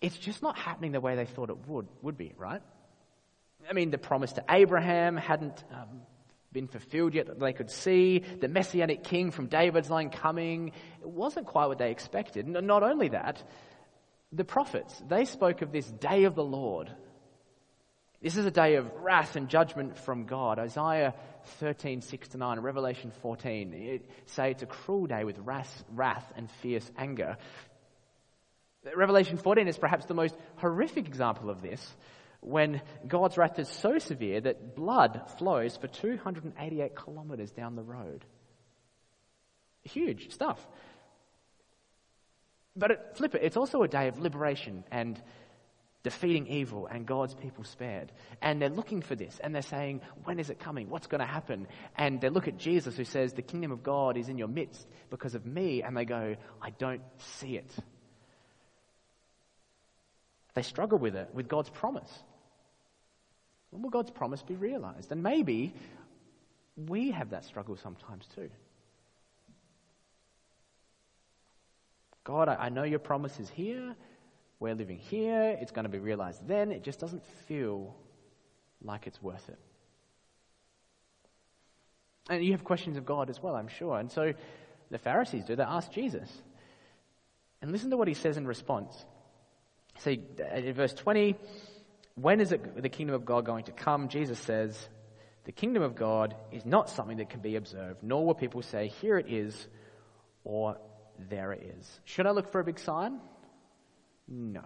It's 0.00 0.16
just 0.16 0.42
not 0.42 0.56
happening 0.56 0.92
the 0.92 1.00
way 1.00 1.14
they 1.14 1.26
thought 1.26 1.50
it 1.50 1.68
would, 1.68 1.88
would 2.00 2.16
be, 2.16 2.32
right? 2.38 2.62
I 3.68 3.72
mean, 3.74 3.90
the 3.90 3.98
promise 3.98 4.32
to 4.32 4.44
Abraham 4.48 5.18
hadn't 5.18 5.62
um, 5.72 6.02
been 6.52 6.68
fulfilled 6.68 7.14
yet 7.14 7.26
that 7.26 7.38
they 7.38 7.52
could 7.52 7.70
see, 7.70 8.20
the 8.40 8.48
messianic 8.48 9.04
king 9.04 9.30
from 9.30 9.46
David's 9.46 9.90
line 9.90 10.10
coming. 10.10 10.72
It 11.00 11.08
wasn't 11.08 11.46
quite 11.46 11.66
what 11.66 11.78
they 11.78 11.90
expected. 11.90 12.46
Not 12.48 12.82
only 12.82 13.08
that, 13.10 13.42
the 14.32 14.44
prophets, 14.44 14.94
they 15.08 15.24
spoke 15.24 15.62
of 15.62 15.72
this 15.72 15.86
day 15.86 16.24
of 16.24 16.34
the 16.34 16.44
Lord. 16.44 16.90
This 18.22 18.36
is 18.36 18.44
a 18.44 18.50
day 18.50 18.74
of 18.76 18.92
wrath 18.96 19.36
and 19.36 19.48
judgment 19.48 19.96
from 19.96 20.26
God. 20.26 20.58
Isaiah 20.58 21.14
13, 21.58 22.02
6 22.02 22.28
to 22.28 22.38
9, 22.38 22.60
Revelation 22.60 23.12
14, 23.22 23.72
it 23.72 24.10
say 24.26 24.50
it's 24.50 24.62
a 24.62 24.66
cruel 24.66 25.06
day 25.06 25.24
with 25.24 25.38
wrath, 25.38 25.84
wrath 25.90 26.30
and 26.36 26.50
fierce 26.62 26.88
anger. 26.98 27.38
Revelation 28.94 29.36
14 29.36 29.68
is 29.68 29.78
perhaps 29.78 30.06
the 30.06 30.14
most 30.14 30.36
horrific 30.56 31.06
example 31.06 31.50
of 31.50 31.62
this 31.62 31.96
when 32.40 32.80
God's 33.06 33.36
wrath 33.36 33.58
is 33.58 33.68
so 33.68 33.98
severe 33.98 34.40
that 34.40 34.74
blood 34.74 35.22
flows 35.38 35.76
for 35.76 35.88
288 35.88 36.94
kilometers 36.94 37.50
down 37.50 37.76
the 37.76 37.82
road. 37.82 38.24
Huge 39.82 40.32
stuff. 40.32 40.66
But 42.76 42.90
it, 42.92 43.00
flip 43.14 43.34
it, 43.34 43.42
it's 43.42 43.56
also 43.56 43.82
a 43.82 43.88
day 43.88 44.08
of 44.08 44.18
liberation 44.18 44.84
and 44.90 45.20
defeating 46.02 46.46
evil 46.46 46.86
and 46.86 47.04
God's 47.06 47.34
people 47.34 47.64
spared. 47.64 48.12
And 48.40 48.60
they're 48.60 48.70
looking 48.70 49.02
for 49.02 49.14
this 49.14 49.38
and 49.42 49.54
they're 49.54 49.62
saying, 49.62 50.00
when 50.24 50.38
is 50.38 50.50
it 50.50 50.58
coming? 50.58 50.88
What's 50.88 51.06
going 51.06 51.20
to 51.20 51.26
happen? 51.26 51.66
And 51.96 52.20
they 52.20 52.30
look 52.30 52.48
at 52.48 52.56
Jesus 52.56 52.96
who 52.96 53.04
says, 53.04 53.32
the 53.32 53.42
kingdom 53.42 53.70
of 53.70 53.82
God 53.82 54.16
is 54.16 54.28
in 54.28 54.38
your 54.38 54.48
midst 54.48 54.86
because 55.10 55.34
of 55.34 55.44
me. 55.44 55.82
And 55.82 55.96
they 55.96 56.04
go, 56.04 56.36
I 56.62 56.70
don't 56.70 57.02
see 57.18 57.56
it. 57.56 57.70
They 60.54 60.62
struggle 60.62 60.98
with 60.98 61.16
it, 61.16 61.30
with 61.34 61.48
God's 61.48 61.70
promise. 61.70 62.10
When 63.70 63.82
will 63.82 63.90
God's 63.90 64.10
promise 64.10 64.42
be 64.42 64.54
realized? 64.56 65.12
And 65.12 65.22
maybe 65.22 65.74
we 66.76 67.10
have 67.12 67.30
that 67.30 67.44
struggle 67.44 67.76
sometimes 67.76 68.26
too. 68.34 68.50
God, 72.24 72.48
I, 72.48 72.54
I 72.54 72.68
know 72.68 72.84
your 72.84 72.98
promise 72.98 73.38
is 73.38 73.48
here. 73.50 73.94
We're 74.58 74.74
living 74.74 74.98
here. 74.98 75.56
It's 75.60 75.72
going 75.72 75.84
to 75.84 75.90
be 75.90 75.98
realized 75.98 76.46
then. 76.46 76.70
It 76.70 76.82
just 76.82 77.00
doesn't 77.00 77.24
feel 77.48 77.94
like 78.82 79.06
it's 79.06 79.22
worth 79.22 79.48
it. 79.48 79.58
And 82.28 82.44
you 82.44 82.52
have 82.52 82.64
questions 82.64 82.96
of 82.96 83.04
God 83.04 83.30
as 83.30 83.42
well, 83.42 83.56
I'm 83.56 83.68
sure. 83.68 83.98
And 83.98 84.10
so 84.10 84.34
the 84.90 84.98
Pharisees 84.98 85.44
do. 85.44 85.56
They 85.56 85.62
ask 85.62 85.90
Jesus. 85.90 86.30
And 87.62 87.72
listen 87.72 87.90
to 87.90 87.96
what 87.96 88.08
he 88.08 88.14
says 88.14 88.36
in 88.36 88.46
response. 88.46 88.94
See, 89.98 90.22
uh, 90.38 90.56
in 90.56 90.74
verse 90.74 90.94
20, 90.94 91.36
when 92.14 92.40
is 92.40 92.52
it, 92.52 92.82
the 92.82 92.88
kingdom 92.88 93.14
of 93.14 93.24
God 93.24 93.44
going 93.44 93.64
to 93.64 93.72
come? 93.72 94.08
Jesus 94.08 94.38
says, 94.38 94.88
the 95.44 95.52
kingdom 95.52 95.82
of 95.82 95.94
God 95.94 96.36
is 96.52 96.64
not 96.64 96.90
something 96.90 97.16
that 97.16 97.30
can 97.30 97.40
be 97.40 97.56
observed, 97.56 98.02
nor 98.02 98.24
will 98.24 98.34
people 98.34 98.62
say, 98.62 98.88
here 99.00 99.18
it 99.18 99.26
is, 99.28 99.66
or 100.44 100.76
there 101.28 101.52
it 101.52 101.74
is. 101.78 102.00
Should 102.04 102.26
I 102.26 102.30
look 102.30 102.50
for 102.52 102.60
a 102.60 102.64
big 102.64 102.78
sign? 102.78 103.20
No. 104.28 104.62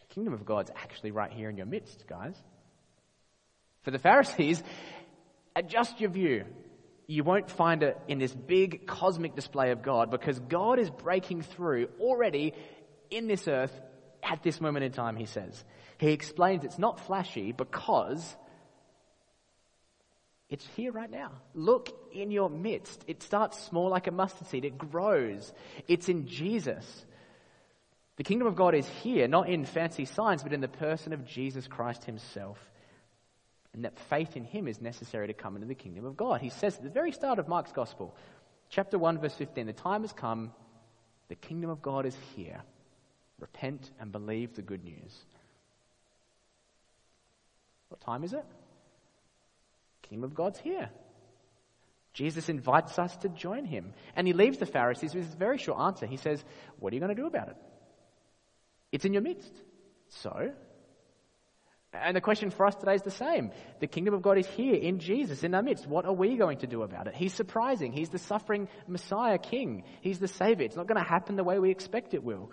The 0.00 0.14
kingdom 0.14 0.34
of 0.34 0.44
God's 0.44 0.70
actually 0.74 1.10
right 1.10 1.32
here 1.32 1.50
in 1.50 1.56
your 1.56 1.66
midst, 1.66 2.06
guys. 2.06 2.34
For 3.82 3.90
the 3.90 3.98
Pharisees, 3.98 4.62
adjust 5.54 6.00
your 6.00 6.10
view. 6.10 6.44
You 7.06 7.24
won't 7.24 7.50
find 7.50 7.82
it 7.82 7.98
in 8.08 8.18
this 8.18 8.32
big 8.32 8.86
cosmic 8.86 9.34
display 9.34 9.72
of 9.72 9.82
God 9.82 10.10
because 10.10 10.38
God 10.38 10.78
is 10.78 10.90
breaking 10.90 11.42
through 11.42 11.88
already 11.98 12.54
in 13.10 13.26
this 13.26 13.48
earth 13.48 13.72
at 14.22 14.42
this 14.42 14.60
moment 14.60 14.84
in 14.84 14.92
time, 14.92 15.16
he 15.16 15.26
says. 15.26 15.64
He 15.98 16.12
explains 16.12 16.64
it's 16.64 16.78
not 16.78 17.00
flashy 17.00 17.52
because 17.52 18.36
it's 20.50 20.66
here 20.76 20.92
right 20.92 21.10
now. 21.10 21.30
Look 21.54 21.88
in 22.12 22.30
your 22.30 22.50
midst. 22.50 23.04
It 23.06 23.22
starts 23.22 23.58
small 23.64 23.88
like 23.88 24.08
a 24.08 24.10
mustard 24.10 24.48
seed. 24.48 24.64
It 24.64 24.76
grows. 24.76 25.52
It's 25.86 26.08
in 26.08 26.26
Jesus. 26.26 27.06
The 28.16 28.24
kingdom 28.24 28.48
of 28.48 28.56
God 28.56 28.74
is 28.74 28.86
here, 28.86 29.28
not 29.28 29.48
in 29.48 29.64
fancy 29.64 30.04
signs, 30.04 30.42
but 30.42 30.52
in 30.52 30.60
the 30.60 30.68
person 30.68 31.12
of 31.12 31.24
Jesus 31.24 31.66
Christ 31.66 32.04
himself. 32.04 32.58
and 33.72 33.84
that 33.84 33.98
faith 34.08 34.36
in 34.36 34.44
him 34.44 34.66
is 34.66 34.80
necessary 34.80 35.28
to 35.28 35.34
come 35.34 35.54
into 35.54 35.68
the 35.68 35.74
kingdom 35.74 36.04
of 36.04 36.16
God. 36.16 36.40
He 36.40 36.50
says 36.50 36.76
at 36.76 36.82
the 36.82 36.90
very 36.90 37.12
start 37.12 37.38
of 37.38 37.48
Mark's 37.48 37.72
Gospel, 37.72 38.16
chapter 38.68 38.98
1, 38.98 39.18
verse 39.18 39.34
15, 39.34 39.66
the 39.66 39.72
time 39.72 40.02
has 40.02 40.12
come, 40.12 40.52
the 41.28 41.36
kingdom 41.36 41.70
of 41.70 41.80
God 41.80 42.06
is 42.06 42.16
here. 42.34 42.60
Repent 43.38 43.90
and 44.00 44.10
believe 44.10 44.54
the 44.54 44.62
good 44.62 44.84
news. 44.84 45.16
What 47.88 48.00
time 48.00 48.24
is 48.24 48.32
it? 48.32 48.44
Kingdom 50.10 50.30
of 50.30 50.34
God's 50.34 50.58
here. 50.58 50.90
Jesus 52.12 52.48
invites 52.48 52.98
us 52.98 53.16
to 53.18 53.28
join 53.28 53.64
him. 53.64 53.94
And 54.16 54.26
he 54.26 54.32
leaves 54.32 54.58
the 54.58 54.66
Pharisees 54.66 55.14
with 55.14 55.24
this 55.24 55.34
very 55.34 55.56
short 55.56 55.80
answer. 55.80 56.06
He 56.06 56.16
says, 56.16 56.44
What 56.78 56.92
are 56.92 56.96
you 56.96 57.00
going 57.00 57.14
to 57.14 57.22
do 57.22 57.28
about 57.28 57.48
it? 57.48 57.56
It's 58.92 59.04
in 59.04 59.12
your 59.12 59.22
midst. 59.22 59.52
So, 60.08 60.52
and 61.92 62.16
the 62.16 62.20
question 62.20 62.50
for 62.50 62.66
us 62.66 62.74
today 62.74 62.94
is 62.94 63.02
the 63.02 63.10
same. 63.12 63.52
The 63.78 63.86
kingdom 63.86 64.14
of 64.14 64.22
God 64.22 64.38
is 64.38 64.46
here 64.48 64.74
in 64.74 64.98
Jesus, 64.98 65.44
in 65.44 65.54
our 65.54 65.62
midst. 65.62 65.86
What 65.86 66.04
are 66.04 66.12
we 66.12 66.36
going 66.36 66.58
to 66.58 66.66
do 66.66 66.82
about 66.82 67.06
it? 67.06 67.14
He's 67.14 67.34
surprising. 67.34 67.92
He's 67.92 68.10
the 68.10 68.18
suffering 68.18 68.68
Messiah 68.88 69.38
King. 69.38 69.84
He's 70.00 70.18
the 70.18 70.28
Savior. 70.28 70.66
It's 70.66 70.76
not 70.76 70.88
going 70.88 71.02
to 71.02 71.08
happen 71.08 71.36
the 71.36 71.44
way 71.44 71.58
we 71.58 71.70
expect 71.70 72.14
it 72.14 72.24
will. 72.24 72.50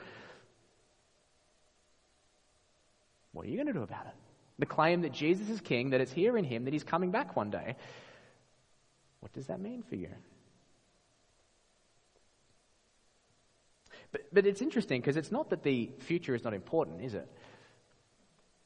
What 3.32 3.46
are 3.46 3.50
you 3.50 3.56
going 3.56 3.68
to 3.68 3.74
do 3.74 3.84
about 3.84 4.06
it? 4.08 4.27
The 4.60 4.66
claim 4.66 5.02
that 5.02 5.12
Jesus 5.12 5.50
is 5.50 5.62
King, 5.62 5.92
that 5.92 6.02
it's 6.02 6.12
here 6.12 6.38
in 6.38 6.44
Him, 6.44 6.66
that 6.66 6.74
He's 6.74 6.84
coming 6.84 7.12
back 7.12 7.36
one 7.36 7.50
day. 7.50 7.76
What 9.20 9.34
does 9.34 9.48
that 9.48 9.60
mean 9.60 9.84
for 9.84 9.96
you? 9.96 10.10
But, 14.12 14.22
but 14.32 14.46
it's 14.46 14.62
interesting 14.62 15.02
because 15.02 15.18
it's 15.18 15.32
not 15.32 15.50
that 15.50 15.64
the 15.64 15.92
future 16.00 16.34
is 16.34 16.44
not 16.44 16.54
important, 16.54 17.02
is 17.04 17.14
it? 17.14 17.28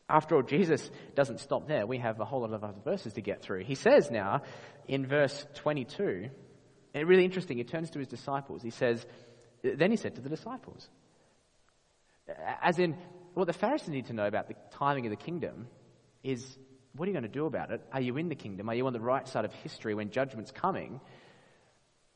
After 0.07 0.36
all, 0.36 0.43
Jesus 0.43 0.91
doesn't 1.15 1.39
stop 1.39 1.67
there. 1.67 1.88
We 1.88 1.98
have 2.00 2.19
a 2.19 2.25
whole 2.25 2.41
lot 2.41 2.53
of 2.53 2.63
other 2.63 2.81
verses 2.83 3.13
to 3.13 3.21
get 3.21 3.41
through. 3.41 3.63
He 3.63 3.75
says 3.75 4.12
now 4.12 4.41
in 4.88 5.07
verse 5.07 5.45
22, 5.55 6.29
and 6.93 7.07
really 7.07 7.24
interesting, 7.24 7.57
he 7.57 7.63
turns 7.63 7.89
to 7.91 8.00
his 8.00 8.10
disciples. 8.10 8.62
He 8.62 8.71
says, 8.71 9.05
Then 9.63 9.89
he 9.89 9.98
said 9.98 10.15
to 10.15 10.21
the 10.21 10.29
disciples, 10.29 10.89
as 12.62 12.77
in, 12.77 12.98
what 13.33 13.48
the 13.48 13.53
Pharisees 13.53 13.89
need 13.89 14.07
to 14.07 14.13
know 14.13 14.27
about 14.27 14.50
the 14.50 14.55
timing 14.71 15.05
of 15.05 15.12
the 15.12 15.15
kingdom 15.15 15.67
is 16.24 16.58
what 16.94 17.06
are 17.06 17.12
you 17.12 17.13
going 17.13 17.24
to 17.24 17.30
do 17.30 17.46
about 17.46 17.72
it? 17.72 17.82
Are 17.94 18.01
you 18.01 18.18
in 18.18 18.30
the 18.30 18.36
kingdom? 18.36 18.70
Are 18.70 18.75
you 18.75 18.86
on 18.88 18.94
the 18.94 19.00
right 19.00 19.28
side 19.28 19.46
of 19.46 19.54
history 19.54 19.94
when 19.96 20.12
judgment's 20.12 20.51
coming? 20.51 21.00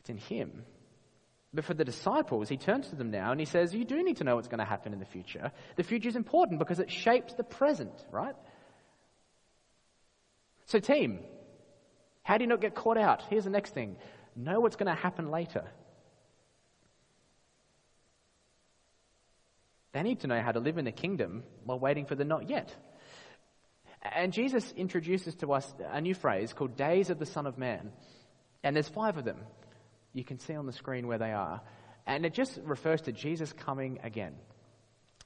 It's 0.02 0.10
in 0.10 0.18
Him. 0.18 0.64
But 1.54 1.64
for 1.64 1.74
the 1.74 1.86
disciples, 1.86 2.50
he 2.50 2.58
turns 2.58 2.90
to 2.90 2.98
them 2.98 3.12
now 3.12 3.32
and 3.32 3.40
he 3.40 3.46
says, 3.46 3.74
You 3.74 3.86
do 3.86 4.04
need 4.04 4.18
to 4.18 4.26
know 4.26 4.36
what's 4.36 4.50
going 4.50 4.60
to 4.60 4.66
happen 4.66 4.92
in 4.92 5.00
the 5.00 5.06
future. 5.06 5.54
The 5.78 5.84
future 5.84 6.10
is 6.10 6.18
important 6.18 6.60
because 6.60 6.80
it 6.80 6.92
shapes 6.92 7.34
the 7.34 7.46
present, 7.46 7.94
right? 8.12 8.36
So, 10.66 10.80
team, 10.80 11.20
how 12.24 12.38
do 12.38 12.44
you 12.44 12.50
not 12.50 12.60
get 12.60 12.76
caught 12.76 12.98
out? 12.98 13.24
Here's 13.30 13.46
the 13.46 13.50
next 13.50 13.74
thing 13.74 13.96
know 14.36 14.60
what's 14.60 14.76
going 14.76 14.94
to 14.94 15.02
happen 15.02 15.32
later. 15.32 15.64
They 19.94 20.04
need 20.04 20.20
to 20.22 20.28
know 20.28 20.42
how 20.42 20.52
to 20.52 20.60
live 20.60 20.78
in 20.78 20.84
the 20.84 20.92
kingdom 20.92 21.44
while 21.64 21.80
waiting 21.80 22.06
for 22.06 22.16
the 22.16 22.26
not 22.26 22.50
yet. 22.50 22.76
And 24.14 24.34
Jesus 24.34 24.72
introduces 24.76 25.36
to 25.36 25.54
us 25.54 25.74
a 25.92 26.02
new 26.02 26.14
phrase 26.14 26.54
called 26.54 26.76
days 26.76 27.10
of 27.10 27.20
the 27.20 27.26
Son 27.26 27.48
of 27.48 27.58
Man. 27.58 27.92
And 28.64 28.76
there's 28.76 28.90
five 28.90 29.18
of 29.18 29.26
them. 29.26 29.38
You 30.14 30.24
can 30.24 30.40
see 30.40 30.56
on 30.56 30.66
the 30.66 30.74
screen 30.74 31.08
where 31.08 31.18
they 31.18 31.32
are. 31.32 31.62
And 32.06 32.26
it 32.26 32.34
just 32.34 32.60
refers 32.64 33.02
to 33.02 33.12
Jesus 33.12 33.52
coming 33.52 34.00
again. 34.04 34.36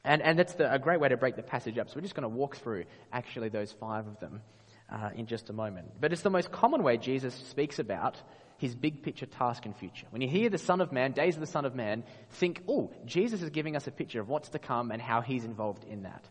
And, 0.04 0.22
and 0.22 0.40
that's 0.40 0.54
the, 0.54 0.72
a 0.72 0.80
great 0.80 1.00
way 1.00 1.10
to 1.10 1.18
break 1.18 1.36
the 1.36 1.44
passage 1.44 1.78
up. 1.78 1.90
So 1.90 1.96
we're 1.96 2.02
just 2.02 2.16
going 2.16 2.30
to 2.30 2.30
walk 2.30 2.56
through 2.58 2.86
actually 3.12 3.50
those 3.50 3.72
five 3.72 4.08
of 4.08 4.20
them 4.20 4.42
uh, 4.90 5.10
in 5.16 5.26
just 5.26 5.50
a 5.50 5.54
moment. 5.54 5.88
But 6.00 6.14
it's 6.14 6.22
the 6.22 6.30
most 6.30 6.52
common 6.52 6.84
way 6.84 6.98
Jesus 6.98 7.36
speaks 7.36 7.80
about 7.80 8.16
his 8.58 8.76
big 8.76 9.04
picture 9.04 9.26
task 9.26 9.66
and 9.66 9.76
future. 9.76 10.08
When 10.10 10.22
you 10.22 10.28
hear 10.28 10.50
the 10.50 10.58
Son 10.58 10.82
of 10.82 10.92
Man, 10.92 11.12
days 11.12 11.36
of 11.36 11.42
the 11.42 11.48
Son 11.48 11.66
of 11.66 11.76
Man, 11.76 12.04
think, 12.32 12.62
oh, 12.68 12.92
Jesus 13.06 13.42
is 13.42 13.50
giving 13.50 13.76
us 13.76 13.88
a 13.88 13.92
picture 13.92 14.20
of 14.20 14.30
what's 14.30 14.50
to 14.50 14.60
come 14.60 14.92
and 14.92 15.02
how 15.02 15.22
he's 15.22 15.46
involved 15.46 15.86
in 15.86 16.04
that. 16.04 16.26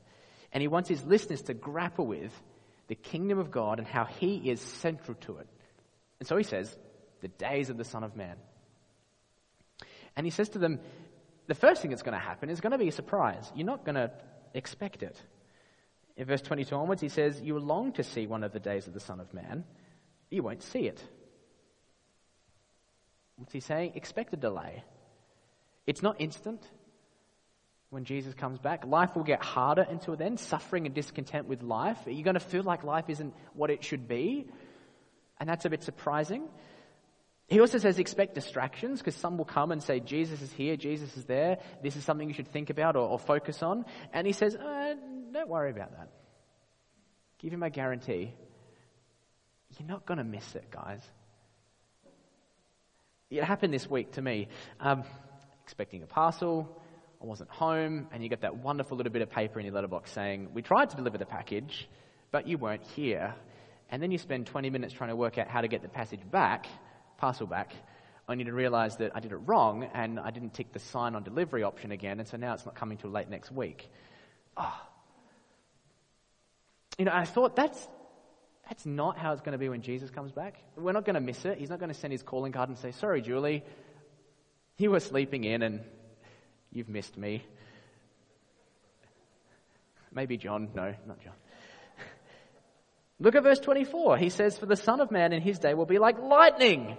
And 0.53 0.61
he 0.61 0.69
wants 0.69 0.89
his 0.89 1.05
listeners 1.05 1.43
to 1.43 1.55
grapple 1.55 2.07
with 2.07 2.33
the 2.89 2.95
kingdom 2.95 3.39
of 3.39 3.51
God 3.51 3.79
and 3.79 3.87
how 3.87 4.05
he 4.05 4.51
is 4.51 4.61
central 4.61 5.17
to 5.23 5.39
it. 5.39 5.47
And 6.21 6.29
so 6.29 6.37
he 6.37 6.43
says, 6.43 6.77
the 7.21 7.29
days 7.29 7.71
of 7.71 7.77
the 7.77 7.85
Son 7.85 8.03
of 8.03 8.17
Man. 8.17 8.37
And 10.17 10.27
he 10.27 10.31
says 10.31 10.49
to 10.51 10.59
them, 10.59 10.81
the 11.47 11.55
first 11.55 11.83
thing 11.83 11.91
that's 11.91 12.03
going 12.03 12.19
to 12.19 12.25
happen 12.25 12.51
is 12.51 12.61
going 12.61 12.73
to 12.73 12.79
be 12.79 12.89
a 12.89 12.93
surprise. 12.93 13.51
You're 13.55 13.67
not 13.67 13.85
going 13.85 13.95
to 13.97 14.11
expect 14.55 15.03
it. 15.03 15.21
In 16.17 16.27
verse 16.27 16.43
22 16.43 16.75
onwards, 16.75 17.01
he 17.01 17.09
says, 17.09 17.41
You 17.41 17.59
long 17.59 17.93
to 17.93 18.03
see 18.03 18.27
one 18.27 18.43
of 18.43 18.53
the 18.53 18.61
days 18.61 18.87
of 18.87 18.93
the 18.93 19.01
Son 19.01 19.21
of 19.21 19.33
Man, 19.33 19.65
you 20.31 20.43
won't 20.43 20.63
see 20.63 20.81
it. 20.81 21.03
What's 23.37 23.53
he 23.53 23.61
saying? 23.61 23.93
Expect 23.95 24.35
a 24.35 24.37
delay. 24.37 24.83
It's 25.87 26.03
not 26.03 26.21
instant 26.21 26.61
when 27.91 28.05
Jesus 28.05 28.35
comes 28.35 28.59
back. 28.59 28.87
Life 28.87 29.17
will 29.17 29.25
get 29.25 29.43
harder 29.43 29.83
until 29.83 30.17
then, 30.17 30.37
suffering 30.37 30.87
and 30.87 30.95
discontent 30.95 31.47
with 31.47 31.63
life. 31.63 31.99
You're 32.05 32.15
you 32.15 32.25
going 32.25 32.35
to 32.35 32.41
feel 32.41 32.63
like 32.63 32.85
life 32.85 33.09
isn't 33.09 33.35
what 33.55 33.71
it 33.71 33.85
should 33.85 34.09
be? 34.09 34.47
And 35.41 35.49
that's 35.49 35.65
a 35.65 35.71
bit 35.71 35.83
surprising. 35.83 36.49
He 37.47 37.61
also 37.61 37.79
says 37.79 37.99
expect 37.99 38.35
distractions 38.35 38.99
because 38.99 39.15
some 39.15 39.39
will 39.39 39.47
come 39.47 39.73
and 39.73 39.83
say, 39.83 40.01
Jesus 40.01 40.43
is 40.43 40.53
here, 40.53 40.77
Jesus 40.77 41.17
is 41.17 41.25
there, 41.25 41.59
this 41.83 41.97
is 41.97 42.05
something 42.05 42.29
you 42.29 42.35
should 42.35 42.49
think 42.49 42.69
about 42.69 42.95
or, 42.95 43.09
or 43.09 43.19
focus 43.19 43.63
on. 43.63 43.87
And 44.13 44.27
he 44.27 44.35
says, 44.35 44.55
uh, 44.55 44.95
don't 45.33 45.49
worry 45.49 45.71
about 45.71 45.93
that. 45.93 46.11
Give 47.39 47.53
him 47.53 47.63
a 47.63 47.71
guarantee. 47.71 48.35
You're 49.79 49.89
not 49.89 50.05
going 50.05 50.19
to 50.19 50.25
miss 50.25 50.55
it, 50.55 50.71
guys. 50.71 51.01
It 53.31 53.45
happened 53.45 53.73
this 53.73 53.89
week 53.89 54.13
to 54.13 54.23
me. 54.23 54.49
Um, 54.81 55.05
expecting 55.63 56.03
a 56.03 56.07
parcel, 56.07 56.81
I 57.21 57.27
wasn't 57.27 57.51
home, 57.51 58.09
and 58.13 58.23
you 58.23 58.29
get 58.29 58.43
that 58.43 58.57
wonderful 58.57 58.97
little 58.97 59.13
bit 59.13 59.23
of 59.23 59.31
paper 59.31 59.59
in 59.59 59.67
your 59.67 59.75
letterbox 59.75 60.13
saying, 60.13 60.51
We 60.55 60.63
tried 60.63 60.91
to 60.91 60.97
deliver 60.97 61.19
the 61.19 61.27
package, 61.27 61.89
but 62.31 62.47
you 62.47 62.59
weren't 62.59 62.85
here. 62.95 63.35
And 63.91 64.03
then 64.03 64.11
you 64.11 64.19
spend 64.19 64.47
20 64.47 64.71
minutes 64.71 64.93
trying 64.93 65.11
to 65.11 65.17
work 65.17 65.39
out 65.39 65.49
how 65.49 65.63
to 65.63 65.69
get 65.69 65.83
the 65.83 65.89
passage 65.89 66.21
back 66.31 66.67
parcel 67.19 67.47
back, 67.47 67.73
only 68.29 68.45
to 68.45 68.53
realize 68.53 68.97
that 68.97 69.13
I 69.15 69.21
did 69.21 69.33
it 69.33 69.37
wrong 69.37 69.85
and 69.93 70.19
I 70.19 70.31
didn't 70.31 70.55
tick 70.55 70.73
the 70.73 70.79
sign 70.79 71.15
on 71.15 71.25
delivery 71.25 71.65
option 71.65 71.93
again, 71.93 72.19
and 72.21 72.29
so 72.29 72.39
now 72.39 72.55
it's 72.55 72.65
not 72.65 72.75
coming 72.75 72.97
till 72.97 73.11
late 73.11 73.29
next 73.29 73.51
week. 73.51 73.91
Oh. 74.57 74.81
You 76.99 77.05
know, 77.05 77.13
I 77.13 77.25
thought 77.25 77.55
that's, 77.55 77.87
that's 78.69 78.87
not 78.87 79.19
how 79.19 79.33
it's 79.33 79.43
going 79.43 79.53
to 79.53 79.59
be 79.59 79.69
when 79.69 79.83
Jesus 79.83 80.11
comes 80.11 80.33
back. 80.33 80.55
We're 80.77 80.93
not 80.93 81.05
going 81.05 81.15
to 81.15 81.21
miss 81.21 81.45
it. 81.45 81.59
He's 81.59 81.71
not 81.71 81.79
going 81.79 81.93
to 81.93 81.99
send 81.99 82.13
his 82.13 82.23
calling 82.23 82.53
card 82.53 82.69
and 82.69 82.79
say, 82.79 82.93
Sorry, 82.93 83.21
Julie, 83.21 83.65
you 84.79 84.91
were 84.91 85.01
sleeping 85.01 85.45
in 85.45 85.63
and 85.63 85.81
you've 86.73 86.89
missed 86.89 87.17
me. 87.17 87.45
Maybe 90.13 90.37
John. 90.37 90.71
No, 90.75 90.95
not 91.07 91.21
John. 91.23 91.35
Look 93.21 93.35
at 93.35 93.43
verse 93.43 93.59
24. 93.59 94.17
He 94.19 94.31
says, 94.31 94.59
For 94.59 94.67
the 94.67 94.77
Son 94.77 95.01
of 95.01 95.11
Man 95.11 95.33
in 95.33 95.43
his 95.43 95.59
day 95.59 95.75
will 95.75 95.87
be 95.87 95.99
like 95.99 96.19
lightning. 96.19 96.97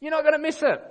You're 0.00 0.10
not 0.10 0.22
going 0.22 0.34
to 0.34 0.38
miss 0.38 0.62
it. 0.62 0.82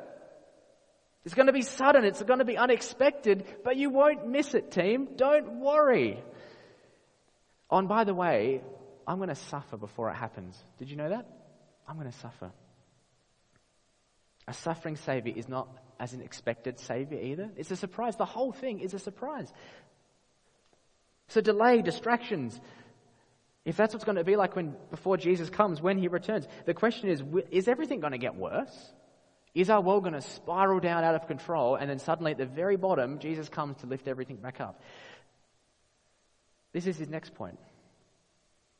It's 1.26 1.34
going 1.34 1.48
to 1.48 1.54
be 1.54 1.62
sudden. 1.62 2.04
It's 2.04 2.22
going 2.22 2.40
to 2.40 2.46
be 2.46 2.58
unexpected, 2.58 3.46
but 3.64 3.78
you 3.78 3.90
won't 3.90 4.28
miss 4.28 4.54
it, 4.54 4.72
team. 4.72 5.10
Don't 5.16 5.60
worry. 5.62 6.22
Oh, 7.70 7.78
and 7.78 7.88
by 7.88 8.04
the 8.04 8.14
way, 8.14 8.62
I'm 9.08 9.18
going 9.18 9.30
to 9.30 9.36
suffer 9.36 9.78
before 9.78 10.10
it 10.10 10.16
happens. 10.16 10.58
Did 10.78 10.90
you 10.90 10.96
know 10.96 11.10
that? 11.10 11.28
I'm 11.88 11.98
going 11.98 12.12
to 12.12 12.18
suffer. 12.20 12.52
A 14.48 14.54
suffering 14.54 14.96
Savior 14.96 15.34
is 15.36 15.48
not 15.48 15.68
as 16.00 16.14
an 16.14 16.22
expected 16.22 16.80
Savior 16.80 17.20
either. 17.20 17.50
It's 17.56 17.72
a 17.72 17.76
surprise. 17.76 18.16
The 18.16 18.26
whole 18.26 18.52
thing 18.52 18.80
is 18.80 18.94
a 18.94 19.00
surprise. 19.00 19.52
So 21.30 21.42
delay, 21.42 21.82
distractions. 21.82 22.60
If 23.64 23.78
that's 23.78 23.94
what's 23.94 24.04
going 24.04 24.18
to 24.18 24.24
be 24.24 24.36
like 24.36 24.56
when 24.56 24.76
before 24.92 25.16
Jesus 25.16 25.50
comes, 25.50 25.82
when 25.82 25.98
he 25.98 26.10
returns, 26.10 26.46
the 26.66 26.74
question 26.74 27.10
is, 27.10 27.24
is 27.52 27.68
everything 27.68 28.02
going 28.02 28.12
to 28.12 28.18
get 28.18 28.36
worse? 28.36 28.94
Is 29.56 29.70
our 29.70 29.82
world 29.82 30.04
going 30.04 30.16
to 30.16 30.22
spiral 30.22 30.80
down 30.80 31.04
out 31.04 31.16
of 31.16 31.28
control 31.28 31.76
and 31.76 31.90
then 31.90 32.00
suddenly 32.00 32.32
at 32.32 32.38
the 32.38 32.46
very 32.46 32.76
bottom, 32.76 33.20
Jesus 33.20 33.48
comes 33.48 33.78
to 33.78 33.88
lift 33.88 34.08
everything 34.08 34.38
back 34.38 34.60
up? 34.60 34.82
This 36.74 36.88
is 36.88 36.98
his 36.98 37.08
next 37.08 37.36
point. 37.36 37.60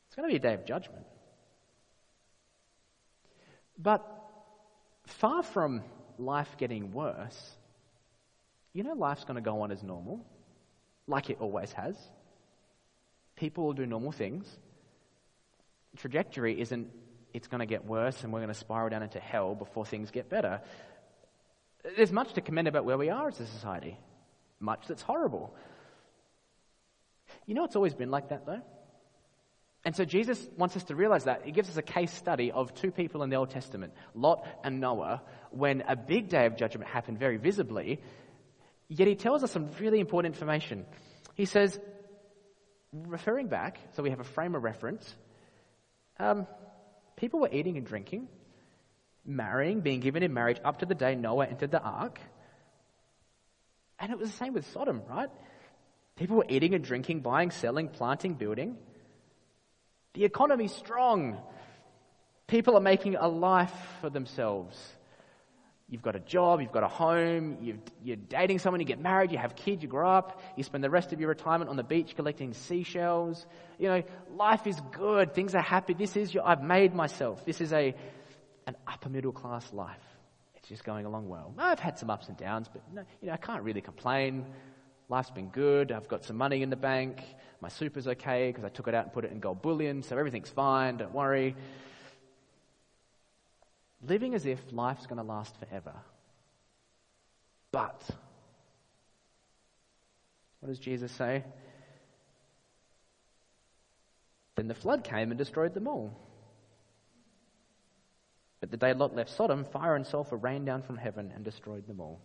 It's 0.08 0.16
going 0.16 0.28
to 0.28 0.32
be 0.32 0.36
a 0.36 0.40
day 0.40 0.54
of 0.54 0.66
judgment. 0.66 1.06
But 3.78 4.23
far 5.14 5.42
from 5.42 5.82
life 6.18 6.56
getting 6.58 6.92
worse, 6.92 7.56
you 8.72 8.82
know 8.82 8.94
life's 8.94 9.24
going 9.24 9.36
to 9.36 9.40
go 9.40 9.62
on 9.62 9.70
as 9.70 9.82
normal, 9.82 10.24
like 11.06 11.30
it 11.30 11.38
always 11.40 11.72
has. 11.72 11.96
People 13.36 13.64
will 13.64 13.72
do 13.72 13.86
normal 13.86 14.12
things. 14.12 14.46
trajectory 15.96 16.60
isn't 16.60 16.88
it's 17.32 17.48
going 17.48 17.60
to 17.60 17.66
get 17.66 17.84
worse 17.84 18.22
and 18.22 18.32
we're 18.32 18.38
going 18.38 18.48
to 18.48 18.54
spiral 18.54 18.88
down 18.88 19.02
into 19.02 19.18
hell 19.18 19.54
before 19.54 19.84
things 19.84 20.10
get 20.10 20.28
better. 20.28 20.60
There's 21.96 22.12
much 22.12 22.32
to 22.34 22.40
commend 22.40 22.68
about 22.68 22.84
where 22.84 22.96
we 22.96 23.10
are 23.10 23.28
as 23.28 23.40
a 23.40 23.46
society, 23.46 23.96
much 24.60 24.86
that's 24.86 25.02
horrible. 25.02 25.54
You 27.46 27.54
know, 27.54 27.64
it's 27.64 27.76
always 27.76 27.94
been 27.94 28.10
like 28.10 28.28
that 28.28 28.46
though. 28.46 28.62
And 29.84 29.94
so 29.94 30.04
Jesus 30.04 30.44
wants 30.56 30.76
us 30.76 30.84
to 30.84 30.94
realize 30.94 31.24
that. 31.24 31.44
He 31.44 31.52
gives 31.52 31.68
us 31.68 31.76
a 31.76 31.82
case 31.82 32.12
study 32.12 32.50
of 32.50 32.74
two 32.74 32.90
people 32.90 33.22
in 33.22 33.28
the 33.28 33.36
Old 33.36 33.50
Testament, 33.50 33.92
Lot 34.14 34.46
and 34.64 34.80
Noah, 34.80 35.22
when 35.50 35.82
a 35.86 35.94
big 35.94 36.28
day 36.28 36.46
of 36.46 36.56
judgment 36.56 36.88
happened 36.90 37.18
very 37.18 37.36
visibly. 37.36 38.00
Yet 38.88 39.08
he 39.08 39.14
tells 39.14 39.44
us 39.44 39.52
some 39.52 39.68
really 39.78 40.00
important 40.00 40.34
information. 40.34 40.86
He 41.34 41.44
says, 41.44 41.78
referring 42.92 43.48
back, 43.48 43.78
so 43.92 44.02
we 44.02 44.10
have 44.10 44.20
a 44.20 44.24
frame 44.24 44.54
of 44.54 44.62
reference, 44.62 45.14
um, 46.18 46.46
people 47.16 47.40
were 47.40 47.50
eating 47.52 47.76
and 47.76 47.86
drinking, 47.86 48.28
marrying, 49.26 49.80
being 49.80 50.00
given 50.00 50.22
in 50.22 50.32
marriage 50.32 50.60
up 50.64 50.78
to 50.78 50.86
the 50.86 50.94
day 50.94 51.14
Noah 51.14 51.46
entered 51.46 51.70
the 51.70 51.82
ark. 51.82 52.20
And 53.98 54.12
it 54.12 54.18
was 54.18 54.30
the 54.30 54.36
same 54.36 54.54
with 54.54 54.70
Sodom, 54.72 55.02
right? 55.08 55.30
People 56.16 56.36
were 56.36 56.46
eating 56.48 56.74
and 56.74 56.84
drinking, 56.84 57.20
buying, 57.20 57.50
selling, 57.50 57.88
planting, 57.88 58.34
building. 58.34 58.76
The 60.14 60.24
economy's 60.24 60.72
strong. 60.72 61.38
People 62.46 62.76
are 62.76 62.80
making 62.80 63.16
a 63.16 63.28
life 63.28 63.72
for 64.00 64.10
themselves. 64.10 64.76
You've 65.88 66.02
got 66.02 66.16
a 66.16 66.20
job, 66.20 66.60
you've 66.62 66.72
got 66.72 66.82
a 66.82 66.88
home, 66.88 67.58
you 67.60 68.12
are 68.14 68.16
dating 68.16 68.58
someone, 68.58 68.80
you 68.80 68.86
get 68.86 69.00
married, 69.00 69.30
you 69.32 69.38
have 69.38 69.54
kids, 69.54 69.82
you 69.82 69.88
grow 69.88 70.08
up, 70.08 70.40
you 70.56 70.64
spend 70.64 70.82
the 70.82 70.88
rest 70.88 71.12
of 71.12 71.20
your 71.20 71.28
retirement 71.28 71.68
on 71.68 71.76
the 71.76 71.82
beach 71.82 72.16
collecting 72.16 72.54
seashells. 72.54 73.44
You 73.78 73.88
know, 73.88 74.02
life 74.34 74.66
is 74.66 74.80
good, 74.92 75.34
things 75.34 75.54
are 75.54 75.62
happy. 75.62 75.92
This 75.92 76.16
is 76.16 76.32
your, 76.32 76.46
I've 76.46 76.62
made 76.62 76.94
myself. 76.94 77.44
This 77.44 77.60
is 77.60 77.72
a, 77.72 77.94
an 78.66 78.76
upper 78.86 79.10
middle 79.10 79.32
class 79.32 79.70
life. 79.74 80.00
It's 80.56 80.68
just 80.68 80.84
going 80.84 81.04
along 81.04 81.28
well. 81.28 81.52
I've 81.58 81.80
had 81.80 81.98
some 81.98 82.08
ups 82.08 82.28
and 82.28 82.36
downs, 82.38 82.66
but 82.72 82.82
no, 82.92 83.02
you 83.20 83.28
know, 83.28 83.34
I 83.34 83.36
can't 83.36 83.62
really 83.62 83.82
complain. 83.82 84.46
Life's 85.10 85.30
been 85.30 85.50
good. 85.50 85.92
I've 85.92 86.08
got 86.08 86.24
some 86.24 86.36
money 86.36 86.62
in 86.62 86.70
the 86.70 86.76
bank. 86.76 87.22
My 87.64 87.70
soup 87.70 87.96
is 87.96 88.06
okay 88.06 88.48
because 88.50 88.62
I 88.62 88.68
took 88.68 88.88
it 88.88 88.94
out 88.94 89.04
and 89.04 89.12
put 89.14 89.24
it 89.24 89.32
in 89.32 89.40
gold 89.40 89.62
bullion, 89.62 90.02
so 90.02 90.18
everything's 90.18 90.50
fine. 90.50 90.98
Don't 90.98 91.14
worry. 91.14 91.56
Living 94.06 94.34
as 94.34 94.44
if 94.44 94.60
life's 94.70 95.06
going 95.06 95.16
to 95.16 95.22
last 95.22 95.56
forever. 95.56 95.94
But, 97.72 98.02
what 100.60 100.68
does 100.68 100.78
Jesus 100.78 101.10
say? 101.10 101.42
Then 104.56 104.68
the 104.68 104.74
flood 104.74 105.02
came 105.02 105.30
and 105.30 105.38
destroyed 105.38 105.72
them 105.72 105.88
all. 105.88 106.14
But 108.60 108.72
the 108.72 108.76
day 108.76 108.92
Lot 108.92 109.16
left 109.16 109.30
Sodom, 109.30 109.64
fire 109.64 109.96
and 109.96 110.06
sulfur 110.06 110.36
rained 110.36 110.66
down 110.66 110.82
from 110.82 110.98
heaven 110.98 111.32
and 111.34 111.42
destroyed 111.42 111.86
them 111.86 111.98
all. 111.98 112.20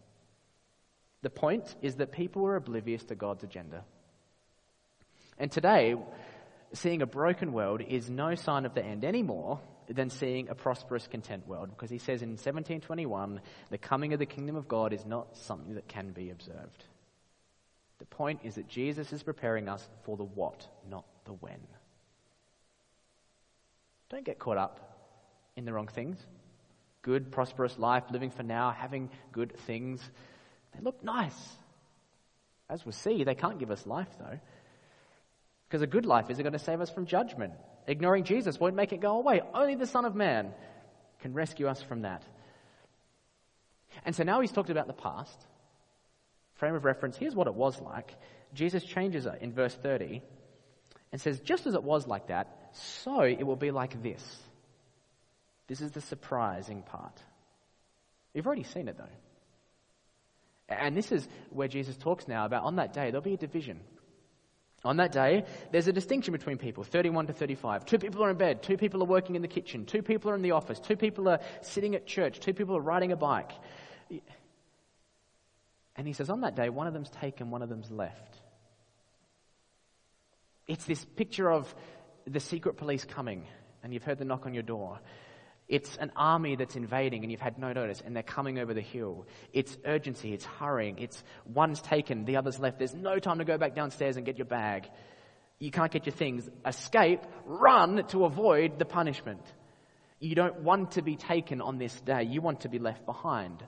The 1.22 1.30
point 1.30 1.78
is 1.82 1.96
that 1.96 2.12
people 2.12 2.42
were 2.42 2.58
oblivious 2.58 3.06
to 3.06 3.16
God's 3.16 3.46
agenda. 3.46 3.86
And 5.40 5.50
today, 5.50 5.96
seeing 6.74 7.02
a 7.02 7.06
broken 7.08 7.54
world 7.54 7.82
is 7.82 8.10
no 8.10 8.36
sign 8.36 8.66
of 8.66 8.74
the 8.74 8.84
end 8.84 9.06
anymore 9.06 9.62
than 9.88 10.10
seeing 10.10 10.50
a 10.50 10.56
prosperous, 10.56 11.08
content 11.08 11.48
world. 11.48 11.70
Because 11.70 11.90
he 11.90 11.98
says 11.98 12.22
in 12.22 12.32
1721, 12.32 13.42
the 13.70 13.78
coming 13.78 14.14
of 14.14 14.20
the 14.20 14.26
kingdom 14.26 14.56
of 14.56 14.68
God 14.68 14.94
is 14.94 15.06
not 15.06 15.38
something 15.38 15.76
that 15.76 15.88
can 15.88 16.12
be 16.12 16.30
observed. 16.30 16.84
The 18.00 18.06
point 18.06 18.42
is 18.44 18.56
that 18.56 18.68
Jesus 18.68 19.12
is 19.12 19.24
preparing 19.24 19.68
us 19.68 19.88
for 20.04 20.18
the 20.18 20.24
what, 20.24 20.68
not 20.90 21.06
the 21.26 21.34
when. 21.34 21.60
Don't 24.10 24.26
get 24.26 24.40
caught 24.40 24.58
up 24.58 24.98
in 25.56 25.66
the 25.66 25.74
wrong 25.74 25.88
things. 25.88 26.18
Good, 27.02 27.32
prosperous 27.32 27.78
life, 27.78 28.04
living 28.12 28.30
for 28.30 28.44
now, 28.44 28.72
having 28.72 29.10
good 29.32 29.58
things. 29.60 30.02
They 30.74 30.82
look 30.82 31.04
nice. 31.04 31.38
As 32.70 32.86
we'll 32.86 32.94
see, 32.94 33.24
they 33.24 33.36
can't 33.36 33.60
give 33.60 33.72
us 33.72 33.86
life 33.88 34.10
though. 34.20 34.40
Because 35.70 35.84
a 35.84 35.88
good 35.88 36.08
life 36.08 36.32
isn't 36.32 36.42
going 36.42 36.54
to 36.54 36.60
save 36.60 36.82
us 36.82 36.90
from 36.90 37.06
judgment. 37.06 37.54
Ignoring 37.86 38.24
Jesus 38.24 38.60
won't 38.60 38.76
make 38.76 38.92
it 38.92 39.02
go 39.02 39.18
away. 39.20 39.42
Only 39.54 39.76
the 39.76 39.86
Son 39.86 40.04
of 40.04 40.16
Man 40.16 40.52
can 41.22 41.34
rescue 41.34 41.68
us 41.68 41.80
from 41.84 42.02
that. 42.02 42.24
And 44.04 44.16
so 44.16 44.24
now 44.24 44.42
he's 44.42 44.52
talked 44.52 44.72
about 44.72 44.88
the 44.88 44.94
past. 44.94 45.46
Frame 46.56 46.74
of 46.74 46.86
reference, 46.86 47.18
here's 47.18 47.36
what 47.36 47.46
it 47.46 47.54
was 47.54 47.80
like. 47.80 48.16
Jesus 48.56 48.84
changes 48.84 49.28
it 49.28 49.40
in 49.42 49.54
verse 49.54 49.76
30 49.76 50.24
and 51.12 51.22
says, 51.22 51.40
just 51.40 51.68
as 51.68 51.76
it 51.76 51.84
was 51.84 52.08
like 52.08 52.28
that, 52.28 52.72
so 52.74 53.22
it 53.22 53.46
will 53.46 53.56
be 53.56 53.70
like 53.70 54.02
this. 54.02 54.24
This 55.68 55.82
is 55.82 55.92
the 55.92 56.02
surprising 56.02 56.82
part. 56.82 57.22
You've 58.34 58.48
already 58.48 58.64
seen 58.64 58.88
it 58.88 58.98
though. 58.98 59.06
And 60.68 60.98
this 60.98 61.12
is 61.12 61.28
where 61.52 61.68
Jesus 61.68 61.96
talks 61.96 62.28
now 62.28 62.46
about 62.46 62.64
on 62.64 62.78
that 62.78 62.94
day, 62.94 63.12
there'll 63.12 63.22
be 63.22 63.36
a 63.36 63.38
division. 63.38 63.80
On 64.86 64.98
that 64.98 65.12
day, 65.12 65.44
there's 65.72 65.88
a 65.88 65.94
distinction 65.94 66.32
between 66.32 66.58
people 66.58 66.84
31 66.84 67.28
to 67.28 67.34
35. 67.34 67.86
Two 67.86 67.98
people 67.98 68.24
are 68.24 68.30
in 68.30 68.38
bed, 68.38 68.64
two 68.64 68.78
people 68.78 69.04
are 69.04 69.08
working 69.08 69.36
in 69.36 69.42
the 69.42 69.48
kitchen, 69.48 69.86
two 69.86 70.02
people 70.02 70.32
are 70.32 70.36
in 70.36 70.42
the 70.42 70.52
office, 70.52 70.80
two 70.80 70.96
people 70.96 71.28
are 71.28 71.40
sitting 71.62 71.96
at 71.96 72.06
church, 72.06 72.40
two 72.40 72.54
people 72.54 72.78
are 72.78 72.82
riding 72.82 73.12
a 73.12 73.18
bike. 73.18 73.52
And 75.98 76.08
he 76.08 76.14
says, 76.14 76.30
on 76.30 76.42
that 76.42 76.56
day, 76.56 76.70
one 76.70 76.88
of 76.88 76.94
them's 76.94 77.10
taken, 77.10 77.52
one 77.52 77.62
of 77.62 77.68
them's 77.68 77.92
left. 77.92 78.40
It's 80.66 80.86
this 80.86 81.04
picture 81.04 81.52
of 81.52 81.74
the 82.26 82.40
secret 82.40 82.78
police 82.78 83.04
coming, 83.04 83.46
and 83.84 83.94
you've 83.94 84.04
heard 84.04 84.18
the 84.18 84.24
knock 84.24 84.46
on 84.46 84.54
your 84.54 84.64
door. 84.64 85.00
It's 85.70 85.96
an 85.98 86.12
army 86.16 86.56
that's 86.56 86.76
invading 86.76 87.22
and 87.24 87.32
you've 87.32 87.40
had 87.40 87.60
no 87.60 87.72
notice 87.72 88.02
and 88.04 88.16
they're 88.16 88.24
coming 88.24 88.58
over 88.58 88.74
the 88.74 88.82
hill. 88.82 89.28
It's 89.54 89.78
urgency, 89.86 90.34
it's 90.34 90.44
hurrying, 90.44 90.98
it's 90.98 91.24
one's 91.46 91.80
taken, 91.80 92.26
the 92.26 92.38
other's 92.38 92.60
left. 92.60 92.80
There's 92.80 92.96
no 92.96 93.20
time 93.20 93.38
to 93.38 93.46
go 93.46 93.58
back 93.60 93.76
downstairs 93.76 94.18
and 94.18 94.26
get 94.26 94.40
your 94.40 94.48
bag. 94.48 94.90
You 95.60 95.70
can't 95.70 95.92
get 95.92 96.08
your 96.08 96.16
things. 96.16 96.50
Escape, 96.66 97.22
run 97.46 98.04
to 98.08 98.26
avoid 98.26 98.80
the 98.80 98.86
punishment. 98.86 99.42
You 100.20 100.34
don't 100.34 100.62
want 100.62 100.92
to 100.92 101.04
be 101.04 101.16
taken 101.16 101.62
on 101.62 101.78
this 101.78 102.00
day. 102.02 102.24
You 102.24 102.42
want 102.42 102.62
to 102.62 102.70
be 102.70 102.80
left 102.80 103.06
behind. 103.06 103.64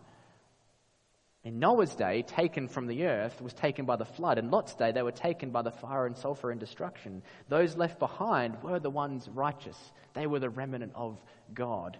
In 1.43 1.57
Noah's 1.57 1.95
day, 1.95 2.21
taken 2.21 2.67
from 2.67 2.85
the 2.85 3.05
earth 3.07 3.41
was 3.41 3.53
taken 3.53 3.85
by 3.85 3.95
the 3.95 4.05
flood. 4.05 4.37
In 4.37 4.51
Lot's 4.51 4.75
day, 4.75 4.91
they 4.91 5.01
were 5.01 5.11
taken 5.11 5.49
by 5.49 5.63
the 5.63 5.71
fire 5.71 6.05
and 6.05 6.15
sulfur 6.15 6.51
and 6.51 6.59
destruction. 6.59 7.23
Those 7.49 7.75
left 7.75 7.97
behind 7.97 8.61
were 8.61 8.79
the 8.79 8.91
ones 8.91 9.27
righteous. 9.27 9.77
They 10.13 10.27
were 10.27 10.39
the 10.39 10.51
remnant 10.51 10.91
of 10.93 11.19
God. 11.51 11.97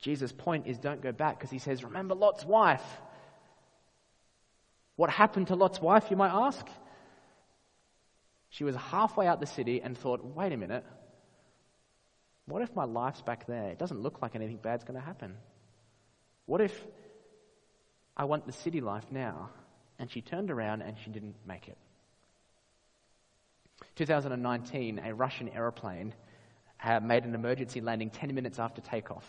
Jesus' 0.00 0.32
point 0.32 0.66
is 0.66 0.78
don't 0.78 1.02
go 1.02 1.12
back 1.12 1.38
because 1.38 1.50
he 1.50 1.58
says, 1.58 1.84
remember 1.84 2.14
Lot's 2.14 2.46
wife. 2.46 2.84
What 4.96 5.10
happened 5.10 5.48
to 5.48 5.54
Lot's 5.54 5.80
wife, 5.82 6.06
you 6.10 6.16
might 6.16 6.32
ask? 6.32 6.66
She 8.48 8.64
was 8.64 8.74
halfway 8.74 9.26
out 9.26 9.38
the 9.38 9.46
city 9.46 9.82
and 9.82 9.96
thought, 9.96 10.24
wait 10.24 10.52
a 10.52 10.56
minute. 10.56 10.84
What 12.46 12.62
if 12.62 12.74
my 12.74 12.84
life's 12.84 13.20
back 13.20 13.46
there? 13.46 13.68
It 13.68 13.78
doesn't 13.78 14.00
look 14.00 14.22
like 14.22 14.34
anything 14.34 14.56
bad's 14.56 14.84
going 14.84 14.98
to 14.98 15.04
happen. 15.04 15.36
What 16.46 16.60
if 16.60 16.86
I 18.16 18.24
want 18.24 18.46
the 18.46 18.52
city 18.52 18.80
life 18.80 19.06
now? 19.10 19.50
And 19.98 20.10
she 20.10 20.20
turned 20.20 20.50
around 20.50 20.82
and 20.82 20.96
she 21.04 21.10
didn't 21.10 21.36
make 21.46 21.68
it. 21.68 21.78
2019, 23.96 25.00
a 25.04 25.14
Russian 25.14 25.48
aeroplane 25.48 26.14
uh, 26.82 27.00
made 27.00 27.24
an 27.24 27.34
emergency 27.34 27.80
landing 27.80 28.10
10 28.10 28.34
minutes 28.34 28.58
after 28.58 28.80
takeoff. 28.80 29.24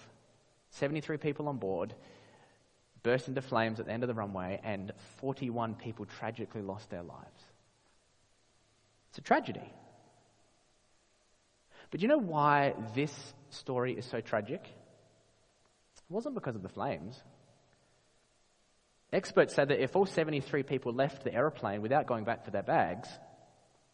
73 0.72 1.18
people 1.18 1.48
on 1.48 1.58
board 1.58 1.94
burst 3.04 3.28
into 3.28 3.42
flames 3.42 3.80
at 3.80 3.86
the 3.86 3.92
end 3.92 4.04
of 4.04 4.08
the 4.08 4.14
runway, 4.14 4.60
and 4.64 4.92
41 5.20 5.76
people 5.76 6.06
tragically 6.06 6.62
lost 6.62 6.90
their 6.90 7.04
lives. 7.04 7.44
It's 9.10 9.18
a 9.18 9.22
tragedy. 9.22 9.70
But 11.92 12.02
you 12.02 12.08
know 12.08 12.18
why 12.18 12.74
this 12.96 13.14
story 13.52 13.94
is 13.94 14.06
so 14.06 14.22
tragic? 14.22 14.62
It 14.64 16.02
wasn't 16.10 16.34
because 16.34 16.56
of 16.56 16.64
the 16.64 16.70
flames. 16.70 17.22
Experts 19.14 19.54
say 19.54 19.64
that 19.64 19.80
if 19.80 19.96
all 19.96 20.08
73 20.08 20.64
people 20.64 20.92
left 20.92 21.24
the 21.24 21.32
aeroplane 21.32 21.84
without 21.84 22.08
going 22.08 22.24
back 22.24 22.44
for 22.44 22.52
their 22.52 22.64
bags, 22.64 23.08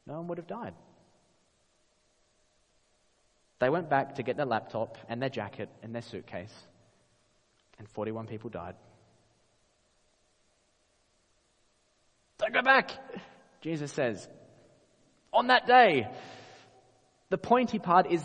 no 0.07 0.13
one 0.13 0.27
would 0.27 0.37
have 0.37 0.47
died. 0.47 0.73
They 3.59 3.69
went 3.69 3.89
back 3.89 4.15
to 4.15 4.23
get 4.23 4.37
their 4.37 4.45
laptop 4.45 4.97
and 5.09 5.21
their 5.21 5.29
jacket 5.29 5.69
and 5.83 5.93
their 5.93 6.01
suitcase, 6.01 6.53
and 7.77 7.89
41 7.89 8.27
people 8.27 8.49
died. 8.49 8.75
Don't 12.37 12.53
go 12.53 12.61
back, 12.61 12.91
Jesus 13.59 13.91
says. 13.91 14.25
On 15.33 15.47
that 15.47 15.67
day, 15.67 16.07
the 17.29 17.37
pointy 17.37 17.77
part 17.77 18.09
is 18.09 18.23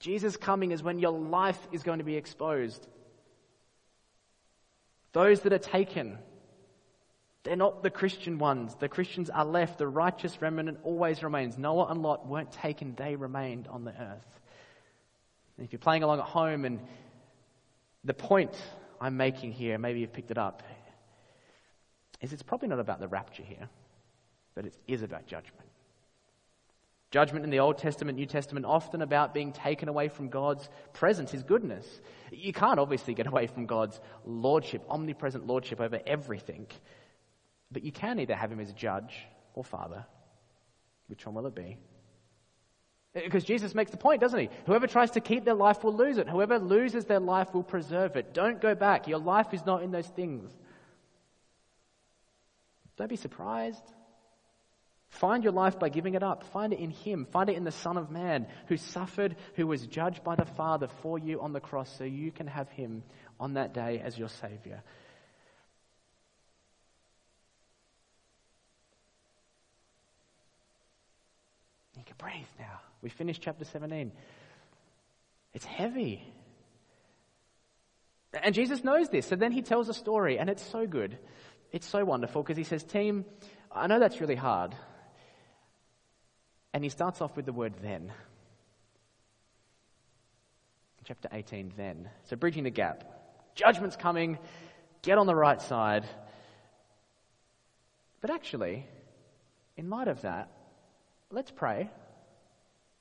Jesus 0.00 0.36
coming 0.36 0.70
is 0.70 0.82
when 0.82 0.98
your 0.98 1.18
life 1.18 1.58
is 1.72 1.82
going 1.82 1.98
to 1.98 2.04
be 2.04 2.16
exposed. 2.16 2.86
Those 5.18 5.40
that 5.40 5.52
are 5.52 5.58
taken, 5.58 6.16
they're 7.42 7.56
not 7.56 7.82
the 7.82 7.90
Christian 7.90 8.38
ones. 8.38 8.76
The 8.78 8.88
Christians 8.88 9.30
are 9.30 9.44
left. 9.44 9.78
The 9.78 9.88
righteous 9.88 10.40
remnant 10.40 10.78
always 10.84 11.24
remains. 11.24 11.58
Noah 11.58 11.88
and 11.90 12.02
Lot 12.02 12.28
weren't 12.28 12.52
taken, 12.52 12.94
they 12.94 13.16
remained 13.16 13.66
on 13.66 13.82
the 13.82 13.90
earth. 13.90 14.40
And 15.56 15.66
if 15.66 15.72
you're 15.72 15.80
playing 15.80 16.04
along 16.04 16.20
at 16.20 16.26
home 16.26 16.64
and 16.64 16.78
the 18.04 18.14
point 18.14 18.54
I'm 19.00 19.16
making 19.16 19.50
here, 19.50 19.76
maybe 19.76 19.98
you've 19.98 20.12
picked 20.12 20.30
it 20.30 20.38
up, 20.38 20.62
is 22.20 22.32
it's 22.32 22.44
probably 22.44 22.68
not 22.68 22.78
about 22.78 23.00
the 23.00 23.08
rapture 23.08 23.42
here, 23.42 23.68
but 24.54 24.66
it 24.66 24.76
is 24.86 25.02
about 25.02 25.26
judgment. 25.26 25.67
Judgment 27.10 27.44
in 27.44 27.50
the 27.50 27.60
Old 27.60 27.78
Testament, 27.78 28.18
New 28.18 28.26
Testament, 28.26 28.66
often 28.66 29.00
about 29.00 29.32
being 29.32 29.52
taken 29.52 29.88
away 29.88 30.08
from 30.08 30.28
God's 30.28 30.68
presence, 30.92 31.30
His 31.30 31.42
goodness. 31.42 31.86
You 32.30 32.52
can't 32.52 32.78
obviously 32.78 33.14
get 33.14 33.26
away 33.26 33.46
from 33.46 33.64
God's 33.64 33.98
lordship, 34.26 34.84
omnipresent 34.90 35.46
lordship 35.46 35.80
over 35.80 36.00
everything. 36.06 36.66
But 37.72 37.82
you 37.82 37.92
can 37.92 38.20
either 38.20 38.34
have 38.34 38.52
Him 38.52 38.60
as 38.60 38.72
judge 38.74 39.26
or 39.54 39.64
father. 39.64 40.04
Which 41.06 41.24
one 41.24 41.34
will 41.34 41.46
it 41.46 41.54
be? 41.54 41.78
Uh, 43.16 43.20
because 43.24 43.44
Jesus 43.44 43.74
makes 43.74 43.90
the 43.90 43.96
point, 43.96 44.20
doesn't 44.20 44.38
he? 44.38 44.50
Whoever 44.66 44.86
tries 44.86 45.12
to 45.12 45.20
keep 45.20 45.44
their 45.44 45.54
life 45.54 45.82
will 45.82 45.96
lose 45.96 46.18
it. 46.18 46.28
Whoever 46.28 46.58
loses 46.58 47.06
their 47.06 47.20
life 47.20 47.54
will 47.54 47.62
preserve 47.62 48.16
it. 48.16 48.34
Don't 48.34 48.60
go 48.60 48.74
back. 48.74 49.08
Your 49.08 49.18
life 49.18 49.54
is 49.54 49.64
not 49.64 49.82
in 49.82 49.90
those 49.90 50.06
things. 50.06 50.50
Don't 52.96 53.08
be 53.08 53.16
surprised. 53.16 53.82
Find 55.10 55.42
your 55.42 55.52
life 55.52 55.78
by 55.78 55.88
giving 55.88 56.14
it 56.14 56.22
up. 56.22 56.44
Find 56.52 56.72
it 56.72 56.78
in 56.78 56.90
Him. 56.90 57.26
Find 57.32 57.48
it 57.48 57.56
in 57.56 57.64
the 57.64 57.72
Son 57.72 57.96
of 57.96 58.10
Man 58.10 58.46
who 58.66 58.76
suffered, 58.76 59.36
who 59.54 59.66
was 59.66 59.86
judged 59.86 60.22
by 60.22 60.36
the 60.36 60.44
Father 60.44 60.88
for 61.02 61.18
you 61.18 61.40
on 61.40 61.52
the 61.52 61.60
cross 61.60 61.90
so 61.96 62.04
you 62.04 62.30
can 62.30 62.46
have 62.46 62.68
Him 62.68 63.02
on 63.40 63.54
that 63.54 63.72
day 63.72 64.00
as 64.04 64.18
your 64.18 64.28
Savior. 64.28 64.82
You 71.96 72.04
can 72.04 72.16
breathe 72.18 72.46
now. 72.58 72.80
We 73.02 73.08
finished 73.08 73.42
chapter 73.42 73.64
17. 73.64 74.12
It's 75.54 75.64
heavy. 75.64 76.22
And 78.32 78.54
Jesus 78.54 78.84
knows 78.84 79.08
this. 79.08 79.26
So 79.26 79.36
then 79.36 79.52
he 79.52 79.62
tells 79.62 79.88
a 79.88 79.94
story, 79.94 80.38
and 80.38 80.50
it's 80.50 80.62
so 80.62 80.86
good. 80.86 81.18
It's 81.72 81.86
so 81.86 82.04
wonderful 82.04 82.42
because 82.42 82.56
he 82.56 82.64
says, 82.64 82.84
Team, 82.84 83.24
I 83.72 83.86
know 83.86 83.98
that's 83.98 84.20
really 84.20 84.36
hard. 84.36 84.74
And 86.78 86.84
he 86.84 86.90
starts 86.90 87.20
off 87.20 87.34
with 87.34 87.44
the 87.44 87.52
word 87.52 87.74
then. 87.82 88.12
Chapter 91.02 91.28
18, 91.32 91.72
then. 91.76 92.08
So 92.26 92.36
bridging 92.36 92.62
the 92.62 92.70
gap. 92.70 93.02
Judgment's 93.56 93.96
coming. 93.96 94.38
Get 95.02 95.18
on 95.18 95.26
the 95.26 95.34
right 95.34 95.60
side. 95.60 96.06
But 98.20 98.30
actually, 98.30 98.86
in 99.76 99.90
light 99.90 100.06
of 100.06 100.22
that, 100.22 100.52
let's 101.32 101.50
pray. 101.50 101.90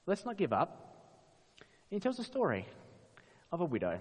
Let's 0.08 0.26
not 0.26 0.38
give 0.38 0.54
up. 0.54 1.06
And 1.60 1.98
he 1.98 2.00
tells 2.00 2.18
a 2.18 2.24
story 2.24 2.66
of 3.52 3.62
a 3.62 3.66
widow. 3.66 4.00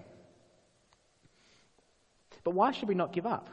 But 2.43 2.55
why 2.55 2.71
should 2.71 2.87
we 2.87 2.95
not 2.95 3.13
give 3.13 3.27
up? 3.27 3.47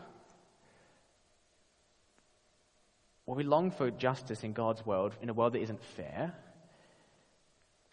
Well, 3.27 3.37
we 3.37 3.45
long 3.45 3.71
for 3.71 3.91
justice 3.91 4.45
in 4.45 4.53
God's 4.53 4.85
world, 4.85 5.15
in 5.23 5.29
a 5.31 5.35
world 5.35 5.55
that 5.55 5.63
isn't 5.63 5.83
fair. 5.97 6.35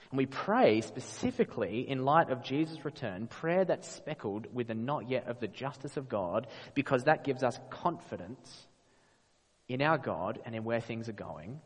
And 0.09 0.17
we 0.17 0.25
pray 0.25 0.81
specifically 0.81 1.89
in 1.89 2.03
light 2.03 2.29
of 2.29 2.43
Jesus' 2.43 2.83
return, 2.83 3.27
prayer 3.27 3.63
that's 3.63 3.89
speckled 3.89 4.53
with 4.53 4.67
the 4.67 4.75
not 4.75 5.09
yet 5.09 5.27
of 5.27 5.39
the 5.39 5.47
justice 5.47 5.95
of 5.95 6.09
God, 6.09 6.47
because 6.73 7.05
that 7.05 7.23
gives 7.23 7.43
us 7.43 7.57
confidence 7.69 8.67
in 9.69 9.81
our 9.81 9.97
God 9.97 10.39
and 10.45 10.53
in 10.53 10.65
where 10.65 10.81
things 10.81 11.07
are 11.07 11.13
going. 11.13 11.61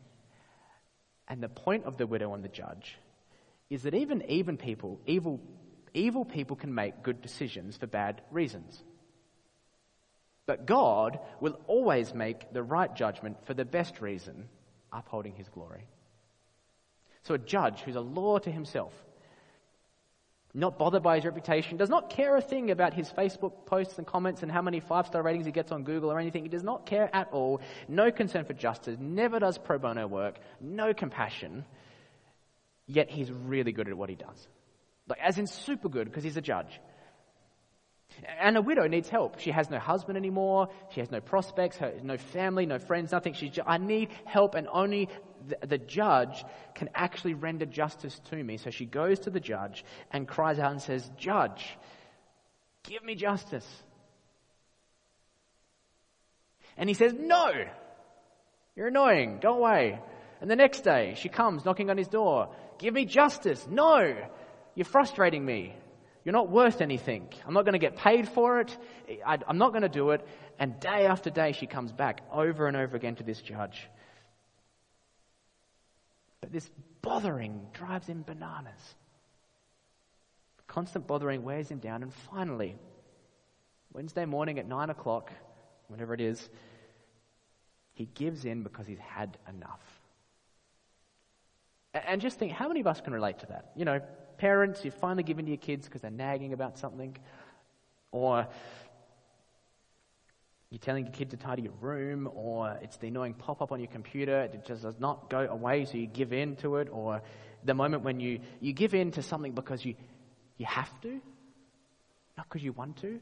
And 1.26 1.42
the 1.42 1.48
point 1.48 1.86
of 1.86 1.96
the 1.96 2.06
widow 2.06 2.34
and 2.34 2.44
the 2.44 2.48
judge 2.48 2.96
is 3.68 3.82
that 3.82 3.94
even 3.94 4.22
even 4.30 4.56
people, 4.56 5.00
evil, 5.06 5.40
evil 5.92 6.24
people 6.24 6.54
can 6.54 6.72
make 6.72 7.02
good 7.02 7.20
decisions 7.20 7.76
for 7.76 7.88
bad 7.88 8.22
reasons. 8.30 8.80
But 10.46 10.66
God 10.66 11.18
will 11.40 11.58
always 11.66 12.14
make 12.14 12.52
the 12.52 12.62
right 12.62 12.94
judgment 12.94 13.44
for 13.46 13.54
the 13.54 13.64
best 13.64 14.00
reason, 14.00 14.48
upholding 14.92 15.34
his 15.34 15.48
glory. 15.48 15.86
So 17.24 17.34
a 17.34 17.38
judge 17.38 17.80
who's 17.80 17.96
a 17.96 18.00
law 18.00 18.38
to 18.38 18.50
himself, 18.50 18.92
not 20.54 20.78
bothered 20.78 21.02
by 21.02 21.16
his 21.16 21.24
reputation, 21.24 21.76
does 21.76 21.90
not 21.90 22.10
care 22.10 22.36
a 22.36 22.40
thing 22.40 22.70
about 22.70 22.94
his 22.94 23.10
Facebook 23.10 23.66
posts 23.66 23.98
and 23.98 24.06
comments 24.06 24.44
and 24.44 24.50
how 24.50 24.62
many 24.62 24.78
five 24.78 25.08
star 25.08 25.22
ratings 25.22 25.44
he 25.44 25.52
gets 25.52 25.72
on 25.72 25.82
Google 25.82 26.12
or 26.12 26.20
anything. 26.20 26.44
He 26.44 26.48
does 26.48 26.62
not 26.62 26.86
care 26.86 27.10
at 27.12 27.28
all. 27.32 27.60
No 27.88 28.12
concern 28.12 28.44
for 28.44 28.52
justice, 28.52 28.96
never 29.00 29.40
does 29.40 29.58
pro 29.58 29.78
bono 29.78 30.06
work, 30.06 30.38
no 30.60 30.94
compassion. 30.94 31.64
Yet 32.86 33.10
he's 33.10 33.32
really 33.32 33.72
good 33.72 33.88
at 33.88 33.96
what 33.96 34.08
he 34.08 34.14
does. 34.14 34.46
Like, 35.08 35.18
as 35.20 35.38
in 35.38 35.48
super 35.48 35.88
good 35.88 36.06
because 36.06 36.22
he's 36.22 36.36
a 36.36 36.40
judge. 36.40 36.80
And 38.40 38.56
a 38.56 38.62
widow 38.62 38.86
needs 38.86 39.08
help. 39.08 39.40
She 39.40 39.50
has 39.50 39.68
no 39.70 39.78
husband 39.78 40.16
anymore. 40.16 40.68
She 40.90 41.00
has 41.00 41.10
no 41.10 41.20
prospects, 41.20 41.78
no 42.02 42.16
family, 42.16 42.66
no 42.66 42.78
friends, 42.78 43.12
nothing. 43.12 43.34
She's 43.34 43.50
just, 43.50 43.68
I 43.68 43.78
need 43.78 44.10
help, 44.24 44.54
and 44.54 44.68
only 44.72 45.08
the, 45.46 45.66
the 45.66 45.78
judge 45.78 46.44
can 46.74 46.88
actually 46.94 47.34
render 47.34 47.66
justice 47.66 48.18
to 48.30 48.42
me. 48.42 48.56
So 48.56 48.70
she 48.70 48.86
goes 48.86 49.20
to 49.20 49.30
the 49.30 49.40
judge 49.40 49.84
and 50.10 50.26
cries 50.26 50.58
out 50.58 50.72
and 50.72 50.80
says, 50.80 51.08
Judge, 51.18 51.76
give 52.84 53.04
me 53.04 53.14
justice. 53.14 53.66
And 56.76 56.88
he 56.88 56.94
says, 56.94 57.14
No, 57.18 57.52
you're 58.74 58.88
annoying. 58.88 59.38
Go 59.40 59.58
away. 59.58 60.00
And 60.40 60.50
the 60.50 60.56
next 60.56 60.80
day, 60.80 61.14
she 61.16 61.28
comes 61.28 61.64
knocking 61.64 61.90
on 61.90 61.96
his 61.96 62.08
door. 62.08 62.50
Give 62.78 62.92
me 62.92 63.06
justice. 63.06 63.66
No, 63.70 64.14
you're 64.74 64.84
frustrating 64.84 65.44
me. 65.44 65.74
You're 66.26 66.32
not 66.32 66.50
worth 66.50 66.80
anything. 66.80 67.28
I'm 67.46 67.54
not 67.54 67.64
going 67.64 67.74
to 67.74 67.78
get 67.78 67.94
paid 67.94 68.28
for 68.28 68.58
it. 68.58 68.76
I, 69.24 69.38
am 69.48 69.58
not 69.58 69.70
going 69.70 69.82
to 69.82 69.88
do 69.88 70.10
it. 70.10 70.26
And 70.58 70.80
day 70.80 71.06
after 71.06 71.30
day, 71.30 71.52
she 71.52 71.68
comes 71.68 71.92
back 71.92 72.22
over 72.32 72.66
and 72.66 72.76
over 72.76 72.96
again 72.96 73.14
to 73.14 73.22
this 73.22 73.40
judge. 73.40 73.88
But 76.40 76.50
this 76.50 76.68
bothering 77.00 77.68
drives 77.72 78.08
him 78.08 78.24
bananas. 78.26 78.96
Constant 80.66 81.06
bothering 81.06 81.44
wears 81.44 81.68
him 81.68 81.78
down. 81.78 82.02
And 82.02 82.12
finally, 82.12 82.74
Wednesday 83.92 84.24
morning 84.24 84.58
at 84.58 84.66
9 84.66 84.90
o'clock, 84.90 85.30
whatever 85.86 86.12
it 86.12 86.20
is, 86.20 86.50
he 87.92 88.06
gives 88.14 88.44
in 88.44 88.64
because 88.64 88.88
he's 88.88 88.98
had 88.98 89.38
enough. 89.48 90.00
And 91.94 92.20
just 92.20 92.36
think, 92.36 92.50
how 92.50 92.66
many 92.66 92.80
of 92.80 92.88
us 92.88 93.00
can 93.00 93.12
relate 93.12 93.38
to 93.38 93.46
that? 93.46 93.70
You 93.76 93.84
know, 93.84 94.00
parents, 94.38 94.84
you've 94.84 94.94
finally 94.94 95.22
given 95.22 95.44
to 95.44 95.50
your 95.50 95.58
kids 95.58 95.86
because 95.86 96.02
they're 96.02 96.10
nagging 96.10 96.52
about 96.52 96.78
something, 96.78 97.16
or 98.12 98.46
you're 100.70 100.78
telling 100.78 101.04
your 101.04 101.12
kid 101.12 101.30
to 101.30 101.36
tidy 101.36 101.62
your 101.62 101.72
room, 101.80 102.28
or 102.34 102.78
it's 102.82 102.96
the 102.96 103.08
annoying 103.08 103.34
pop 103.34 103.62
up 103.62 103.72
on 103.72 103.80
your 103.80 103.90
computer, 103.90 104.42
it 104.42 104.64
just 104.64 104.82
does 104.82 104.98
not 104.98 105.30
go 105.30 105.40
away, 105.40 105.84
so 105.84 105.96
you 105.96 106.06
give 106.06 106.32
in 106.32 106.56
to 106.56 106.76
it, 106.76 106.88
or 106.90 107.22
the 107.64 107.74
moment 107.74 108.02
when 108.02 108.20
you, 108.20 108.40
you 108.60 108.72
give 108.72 108.94
in 108.94 109.10
to 109.12 109.22
something 109.22 109.52
because 109.52 109.84
you, 109.84 109.94
you 110.56 110.66
have 110.66 111.00
to, 111.02 111.20
not 112.36 112.48
because 112.48 112.62
you 112.62 112.72
want 112.72 112.96
to. 112.98 113.20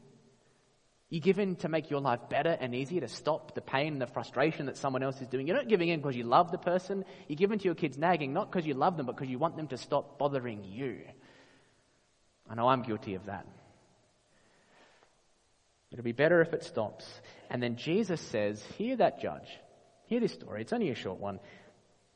You 1.15 1.21
give 1.21 1.39
in 1.39 1.55
to 1.57 1.69
make 1.69 1.91
your 1.91 2.01
life 2.01 2.29
better 2.29 2.59
and 2.61 2.75
easier, 2.75 3.01
to 3.01 3.07
stop 3.07 3.55
the 3.55 3.61
pain 3.61 3.93
and 3.93 4.03
the 4.03 4.09
frustration 4.09 4.67
that 4.67 4.77
someone 4.77 5.05
else 5.05 5.21
is 5.21 5.29
doing. 5.29 5.47
You're 5.47 5.55
not 5.55 5.69
giving 5.69 5.89
in 5.89 6.01
because 6.01 6.17
you 6.17 6.25
love 6.25 6.51
the 6.51 6.59
person. 6.59 7.05
You 7.29 7.37
give 7.37 7.53
in 7.53 7.61
to 7.61 7.65
your 7.67 7.77
kids 7.77 7.97
nagging, 7.97 8.33
not 8.33 8.51
because 8.51 8.67
you 8.67 8.75
love 8.75 8.97
them, 8.97 9.07
but 9.07 9.15
because 9.15 9.29
you 9.29 9.39
want 9.39 9.57
them 9.57 9.69
to 9.69 9.77
stop 9.77 10.19
bothering 10.19 10.65
you. 10.65 11.03
I 12.51 12.57
know 12.57 12.67
I'm 12.67 12.83
guilty 12.83 13.15
of 13.15 13.27
that. 13.27 13.47
It'll 15.93 16.03
be 16.03 16.11
better 16.11 16.41
if 16.41 16.53
it 16.53 16.65
stops. 16.65 17.07
And 17.49 17.63
then 17.63 17.77
Jesus 17.77 18.21
says, 18.21 18.61
Hear 18.77 18.97
that 18.97 19.21
judge. 19.23 19.47
Hear 20.07 20.19
this 20.19 20.33
story. 20.33 20.63
It's 20.63 20.73
only 20.73 20.91
a 20.91 20.97
short 20.97 21.21
one. 21.21 21.39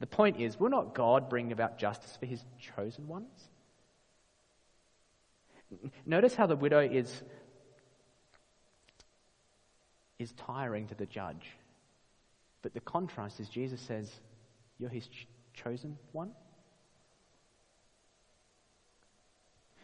The 0.01 0.09
point 0.09 0.41
is, 0.41 0.59
will 0.59 0.71
not 0.71 0.97
God 0.97 1.31
bring 1.31 1.53
about 1.53 1.79
justice 1.79 2.17
for 2.19 2.27
his 2.27 2.45
chosen 2.75 3.07
ones? 3.07 3.31
Notice 6.05 6.35
how 6.35 6.49
the 6.49 6.57
widow 6.57 6.81
is 6.81 7.23
is 10.19 10.33
tiring 10.33 10.87
to 10.89 10.95
the 10.95 11.07
judge. 11.07 11.47
But 12.63 12.75
the 12.75 12.81
contrast 12.81 13.41
is 13.41 13.49
Jesus 13.49 13.81
says, 13.81 14.11
You're 14.79 14.91
his 14.91 15.07
ch- 15.07 15.27
chosen 15.55 15.97
one. 16.13 16.33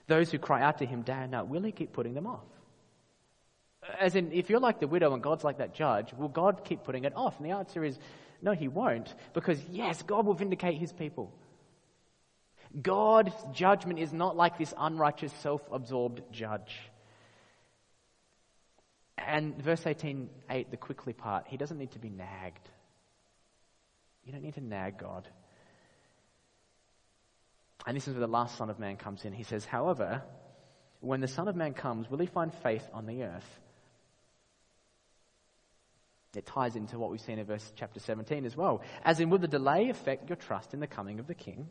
Those 0.07 0.31
who 0.31 0.39
cry 0.39 0.63
out 0.63 0.79
to 0.79 0.87
him 0.87 1.03
day 1.03 1.13
and 1.13 1.31
night, 1.31 1.47
will 1.47 1.63
he 1.63 1.73
keep 1.73 1.93
putting 1.93 2.15
them 2.15 2.27
off? 2.27 2.45
As 4.01 4.17
in, 4.17 4.33
if 4.33 4.51
you're 4.51 4.61
like 4.61 4.81
the 4.81 4.87
widow 4.87 5.15
and 5.15 5.23
God's 5.23 5.45
like 5.45 5.59
that 5.59 5.75
judge, 5.75 6.13
will 6.13 6.29
God 6.29 6.63
keep 6.65 6.85
putting 6.85 7.05
it 7.05 7.15
off? 7.17 7.39
And 7.39 7.47
the 7.47 7.55
answer 7.55 7.85
is, 7.85 7.99
no, 8.43 8.53
he 8.53 8.69
won't. 8.69 9.13
Because, 9.33 9.63
yes, 9.71 10.03
God 10.03 10.27
will 10.27 10.35
vindicate 10.35 10.79
his 10.79 10.93
people. 10.93 11.33
God's 12.81 13.33
judgment 13.53 13.99
is 13.99 14.13
not 14.13 14.37
like 14.37 14.59
this 14.59 14.75
unrighteous, 14.77 15.33
self 15.41 15.63
absorbed 15.73 16.21
judge. 16.33 16.79
And 19.17 19.57
verse 19.63 19.87
18, 19.87 20.29
8, 20.51 20.71
the 20.71 20.77
quickly 20.77 21.13
part, 21.13 21.47
he 21.49 21.57
doesn't 21.57 21.79
need 21.79 21.93
to 21.93 21.99
be 21.99 22.11
nagged. 22.11 22.69
You 24.25 24.33
don't 24.33 24.43
need 24.43 24.55
to 24.55 24.65
nag 24.65 24.99
God. 24.99 25.29
And 27.87 27.97
this 27.97 28.09
is 28.09 28.15
where 28.15 28.27
the 28.27 28.33
last 28.33 28.57
Son 28.57 28.71
of 28.71 28.79
Man 28.79 28.97
comes 28.97 29.25
in. 29.25 29.33
He 29.33 29.43
says, 29.43 29.65
However, 29.65 30.23
when 31.01 31.21
the 31.21 31.29
Son 31.29 31.49
of 31.49 31.57
Man 31.57 31.75
comes, 31.75 32.11
will 32.11 32.19
he 32.19 32.27
find 32.27 32.53
faith 32.53 32.89
on 32.93 33.07
the 33.07 33.25
earth? 33.25 33.61
It 36.35 36.47
ties 36.47 36.75
into 36.75 36.99
what 36.99 37.11
we've 37.11 37.21
seen 37.21 37.39
in 37.39 37.47
verse 37.47 37.73
chapter 37.77 38.01
17 38.01 38.45
as 38.45 38.57
well. 38.57 38.83
As 39.05 39.21
in, 39.21 39.31
will 39.31 39.39
the 39.39 39.47
delay 39.47 39.91
affect 39.91 40.29
your 40.29 40.37
trust 40.37 40.75
in 40.75 40.81
the 40.81 40.87
coming 40.87 41.21
of 41.21 41.27
the 41.27 41.35
King? 41.35 41.69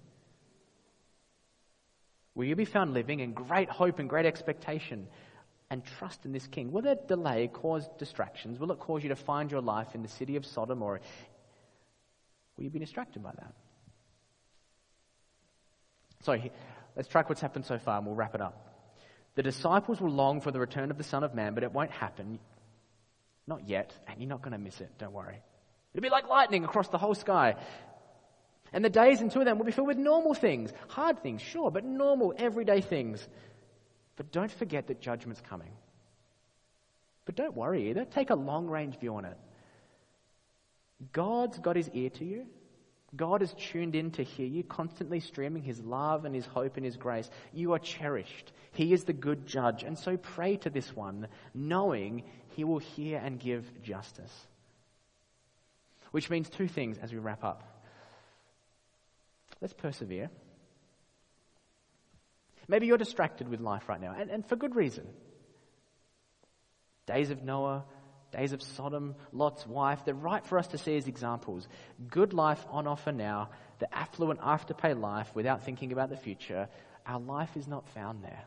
Will 2.35 2.45
you 2.45 2.55
be 2.55 2.65
found 2.65 2.93
living 2.93 3.19
in 3.19 3.33
great 3.33 3.69
hope 3.69 3.99
and 3.99 4.09
great 4.09 4.25
expectation 4.25 5.07
and 5.73 5.83
trust 5.83 6.23
in 6.23 6.31
this 6.31 6.45
King? 6.45 6.71
Will 6.71 6.83
that 6.83 7.07
delay 7.07 7.49
cause 7.51 7.89
distractions? 7.97 8.59
Will 8.59 8.71
it 8.71 8.79
cause 8.79 9.01
you 9.01 9.09
to 9.09 9.15
find 9.15 9.49
your 9.49 9.59
life 9.59 9.95
in 9.95 10.03
the 10.03 10.07
city 10.07 10.35
of 10.35 10.45
Sodom 10.45 10.83
or 10.83 11.01
will 12.55 12.63
you 12.63 12.69
be 12.69 12.77
distracted 12.77 13.23
by 13.23 13.31
that? 13.31 13.53
So 16.21 16.37
let's 16.95 17.07
track 17.07 17.27
what's 17.27 17.41
happened 17.41 17.65
so 17.65 17.79
far 17.79 17.97
and 17.97 18.05
we'll 18.05 18.15
wrap 18.15 18.35
it 18.35 18.41
up. 18.41 18.69
The 19.33 19.41
disciples 19.41 19.99
will 19.99 20.11
long 20.11 20.41
for 20.41 20.51
the 20.51 20.59
return 20.59 20.91
of 20.91 20.99
the 20.99 21.03
Son 21.03 21.23
of 21.23 21.33
Man, 21.33 21.55
but 21.55 21.63
it 21.63 21.73
won't 21.73 21.89
happen. 21.89 22.37
Not 23.47 23.67
yet, 23.67 23.91
and 24.07 24.19
you're 24.19 24.29
not 24.29 24.43
going 24.43 24.51
to 24.51 24.59
miss 24.59 24.79
it, 24.79 24.91
don't 24.99 25.11
worry. 25.11 25.41
It'll 25.91 26.03
be 26.03 26.11
like 26.11 26.29
lightning 26.29 26.65
across 26.65 26.87
the 26.89 26.99
whole 26.99 27.15
sky. 27.15 27.55
And 28.71 28.85
the 28.85 28.91
days 28.91 29.21
until 29.21 29.43
then 29.43 29.57
will 29.57 29.65
be 29.65 29.71
filled 29.71 29.87
with 29.87 29.97
normal 29.97 30.35
things. 30.35 30.71
Hard 30.89 31.23
things, 31.23 31.41
sure, 31.41 31.71
but 31.71 31.83
normal, 31.83 32.35
everyday 32.37 32.81
things. 32.81 33.27
But 34.15 34.31
don't 34.31 34.51
forget 34.51 34.87
that 34.87 35.01
judgment's 35.01 35.41
coming. 35.41 35.71
But 37.25 37.35
don't 37.35 37.55
worry 37.55 37.89
either. 37.89 38.05
Take 38.05 38.29
a 38.29 38.35
long 38.35 38.67
range 38.67 38.99
view 38.99 39.15
on 39.15 39.25
it. 39.25 39.37
God's 41.11 41.57
got 41.59 41.75
his 41.75 41.89
ear 41.89 42.09
to 42.11 42.25
you. 42.25 42.45
God 43.15 43.41
is 43.41 43.53
tuned 43.53 43.95
in 43.95 44.11
to 44.11 44.23
hear 44.23 44.47
you, 44.47 44.63
constantly 44.63 45.19
streaming 45.19 45.61
his 45.61 45.79
love 45.81 46.25
and 46.25 46.33
his 46.33 46.45
hope 46.45 46.77
and 46.77 46.85
his 46.85 46.97
grace. 46.97 47.29
You 47.53 47.73
are 47.73 47.79
cherished. 47.79 48.51
He 48.71 48.91
is 48.91 49.03
the 49.03 49.13
good 49.13 49.45
judge. 49.45 49.83
And 49.83 49.97
so 49.97 50.17
pray 50.17 50.57
to 50.57 50.69
this 50.69 50.95
one, 50.95 51.27
knowing 51.53 52.23
he 52.49 52.63
will 52.63 52.79
hear 52.79 53.19
and 53.23 53.39
give 53.39 53.69
justice. 53.83 54.33
Which 56.11 56.29
means 56.29 56.49
two 56.49 56.67
things 56.67 56.97
as 56.97 57.11
we 57.11 57.19
wrap 57.19 57.43
up. 57.43 57.63
Let's 59.61 59.73
persevere. 59.73 60.29
Maybe 62.67 62.87
you're 62.87 62.97
distracted 62.97 63.47
with 63.47 63.59
life 63.59 63.89
right 63.89 64.01
now, 64.01 64.15
and, 64.17 64.29
and 64.29 64.45
for 64.45 64.55
good 64.55 64.75
reason. 64.75 65.07
Days 67.05 67.29
of 67.29 67.43
Noah, 67.43 67.83
days 68.31 68.53
of 68.53 68.61
Sodom, 68.61 69.15
Lot's 69.31 69.67
wife, 69.67 70.05
they're 70.05 70.13
right 70.13 70.45
for 70.45 70.57
us 70.57 70.67
to 70.67 70.77
see 70.77 70.97
as 70.97 71.07
examples. 71.07 71.67
Good 72.09 72.33
life 72.33 72.65
on 72.69 72.87
offer 72.87 73.11
now, 73.11 73.49
the 73.79 73.93
affluent 73.95 74.39
afterpay 74.41 74.99
life 74.99 75.29
without 75.35 75.63
thinking 75.63 75.91
about 75.91 76.09
the 76.09 76.17
future, 76.17 76.69
our 77.05 77.19
life 77.19 77.55
is 77.55 77.67
not 77.67 77.87
found 77.89 78.23
there. 78.23 78.43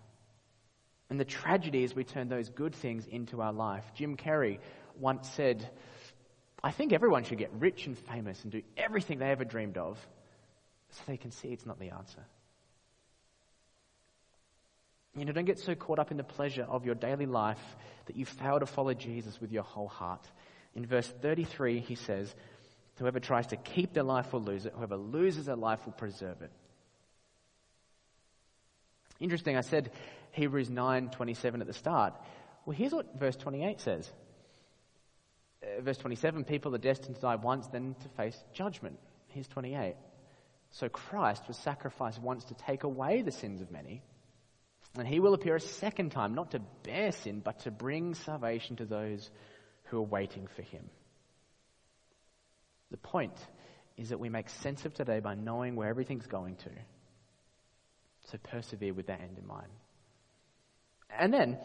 And 1.09 1.21
the 1.21 1.25
tragedy 1.25 1.85
is 1.85 1.95
we 1.95 2.05
turn 2.05 2.29
those 2.29 2.49
good 2.49 2.75
things 2.75 3.07
into 3.07 3.41
our 3.41 3.53
life. 3.53 3.85
Jim 3.95 4.17
Carrey 4.17 4.59
once 4.99 5.29
said, 5.31 5.69
I 6.63 6.73
think 6.73 6.93
everyone 6.93 7.25
should 7.25 7.39
get 7.39 7.53
rich 7.53 7.87
and 7.87 7.97
famous 7.97 8.43
and 8.43 8.51
do 8.51 8.63
everything 8.77 9.19
they 9.19 9.31
ever 9.31 9.45
dreamed 9.45 9.79
of 9.79 10.05
so 10.91 11.03
they 11.07 11.17
can 11.17 11.31
see 11.31 11.49
it's 11.49 11.67
not 11.67 11.79
the 11.79 11.91
answer. 11.91 12.25
You 15.17 15.25
know, 15.25 15.33
don't 15.33 15.47
get 15.47 15.59
so 15.59 15.75
caught 15.75 15.99
up 15.99 16.11
in 16.11 16.19
the 16.19 16.25
pleasure 16.25 16.67
of 16.69 16.85
your 16.85 16.95
daily 16.95 17.27
life 17.27 17.77
that 18.05 18.17
you 18.17 18.27
fail 18.27 18.61
to 18.61 18.67
follow 18.67 18.93
Jesus 18.93 19.41
with 19.41 19.51
your 19.51 19.63
whole 19.63 19.89
heart. 19.89 20.25
In 20.75 20.85
verse 20.85 21.09
33, 21.23 21.81
he 21.81 21.95
says, 21.95 22.35
Whoever 22.99 23.19
tries 23.19 23.47
to 23.49 23.57
keep 23.57 23.93
their 23.95 24.03
life 24.03 24.33
will 24.33 24.43
lose 24.43 24.67
it. 24.67 24.75
Whoever 24.77 24.97
loses 24.97 25.47
their 25.47 25.57
life 25.57 25.85
will 25.87 25.93
preserve 25.93 26.43
it. 26.43 26.51
Interesting, 29.21 29.57
I 29.57 29.63
said 29.63 29.91
Hebrews 30.33 30.69
9:27 30.69 31.61
at 31.61 31.67
the 31.67 31.73
start. 31.73 32.15
Well, 32.65 32.77
here's 32.77 32.93
what 32.93 33.19
verse 33.19 33.37
28 33.37 33.81
says. 33.81 34.11
Uh, 35.63 35.81
verse 35.81 35.97
27, 35.99 36.45
people 36.45 36.75
are 36.75 36.79
destined 36.79 37.17
to 37.17 37.23
die 37.23 37.37
once, 37.37 37.67
then 37.69 37.95
to 38.03 38.09
face 38.11 38.43
judgment. 38.53 38.99
Here's 39.29 39.49
28. 39.49 39.95
So 40.71 40.89
Christ 40.89 41.49
was 41.49 41.57
sacrificed 41.57 42.21
once 42.21 42.45
to 42.45 42.55
take 42.55 42.85
away 42.85 43.23
the 43.23 43.33
sins 43.33 43.63
of 43.63 43.71
many. 43.71 44.03
And 44.99 45.07
he 45.07 45.21
will 45.21 45.35
appear 45.35 45.57
a 45.57 45.61
second 45.61 46.13
time, 46.13 46.35
not 46.35 46.53
to 46.53 46.61
bear 46.83 47.13
sin, 47.13 47.41
but 47.45 47.61
to 47.61 47.71
bring 47.71 48.15
salvation 48.15 48.77
to 48.77 48.87
those 48.87 49.31
who 49.85 49.99
are 49.99 50.03
waiting 50.03 50.47
for 50.57 50.63
him. 50.63 50.89
The 52.91 52.97
point 52.97 53.37
is 53.97 54.11
that 54.11 54.21
we 54.21 54.29
make 54.29 54.49
sense 54.49 54.85
of 54.85 54.95
today 54.95 55.21
by 55.21 55.35
knowing 55.35 55.77
where 55.77 55.89
everything's 55.89 56.27
going 56.27 56.57
to. 56.57 56.71
So 58.31 58.39
persevere 58.39 58.95
with 58.95 59.07
that 59.07 59.21
end 59.21 59.39
in 59.39 59.47
mind. 59.47 59.71
And 61.11 61.33
then, 61.33 61.59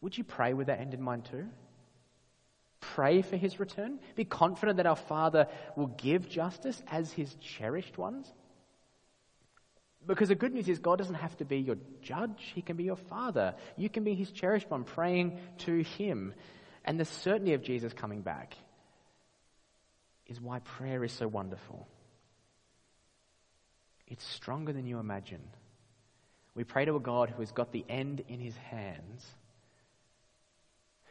would 0.00 0.16
you 0.16 0.24
pray 0.24 0.54
with 0.54 0.68
that 0.68 0.80
end 0.80 0.94
in 0.94 1.02
mind 1.02 1.26
too? 1.26 1.46
Pray 2.80 3.22
for 3.22 3.36
his 3.36 3.58
return. 3.58 3.98
Be 4.14 4.24
confident 4.24 4.76
that 4.76 4.86
our 4.86 4.96
Father 4.96 5.48
will 5.76 5.88
give 5.88 6.28
justice 6.28 6.80
as 6.88 7.12
his 7.12 7.34
cherished 7.36 7.98
ones. 7.98 8.32
Because 10.08 10.30
the 10.30 10.34
good 10.34 10.52
news 10.52 10.68
is, 10.68 10.80
God 10.80 10.98
doesn't 10.98 11.14
have 11.14 11.36
to 11.36 11.44
be 11.44 11.58
your 11.58 11.76
judge, 12.02 12.50
He 12.54 12.62
can 12.62 12.76
be 12.76 12.84
your 12.84 12.96
Father. 12.96 13.54
You 13.76 13.88
can 13.88 14.02
be 14.02 14.14
His 14.14 14.32
cherished 14.32 14.68
one, 14.68 14.82
praying 14.82 15.38
to 15.58 15.84
Him. 15.84 16.34
And 16.84 16.98
the 16.98 17.04
certainty 17.04 17.54
of 17.54 17.62
Jesus 17.62 17.92
coming 17.92 18.22
back 18.22 18.54
is 20.26 20.40
why 20.40 20.58
prayer 20.58 21.04
is 21.04 21.12
so 21.12 21.28
wonderful. 21.28 21.86
It's 24.08 24.26
stronger 24.26 24.72
than 24.72 24.86
you 24.86 24.98
imagine. 24.98 25.42
We 26.56 26.64
pray 26.64 26.86
to 26.86 26.96
a 26.96 27.00
God 27.00 27.30
who 27.30 27.40
has 27.40 27.52
got 27.52 27.70
the 27.70 27.84
end 27.88 28.24
in 28.28 28.40
His 28.40 28.56
hands 28.56 29.24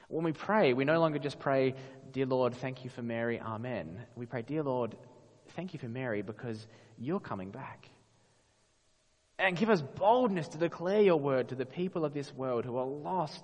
when 0.09 0.23
we 0.23 0.31
pray, 0.31 0.73
we 0.73 0.85
no 0.85 0.99
longer 0.99 1.19
just 1.19 1.37
pray, 1.39 1.75
Dear 2.13 2.27
Lord, 2.27 2.55
thank 2.55 2.85
you 2.85 2.89
for 2.89 3.01
Mary, 3.01 3.39
Amen. 3.41 3.99
We 4.15 4.25
pray, 4.25 4.41
Dear 4.41 4.63
Lord, 4.63 4.95
thank 5.49 5.73
you 5.73 5.79
for 5.79 5.89
Mary 5.89 6.21
because 6.21 6.65
you're 6.97 7.19
coming 7.19 7.51
back. 7.51 7.89
And 9.39 9.55
give 9.55 9.69
us 9.69 9.81
boldness 9.81 10.47
to 10.49 10.57
declare 10.57 11.01
your 11.01 11.19
word 11.19 11.49
to 11.49 11.55
the 11.55 11.65
people 11.65 12.05
of 12.05 12.13
this 12.13 12.33
world 12.33 12.65
who 12.65 12.77
are 12.77 12.85
lost 12.85 13.43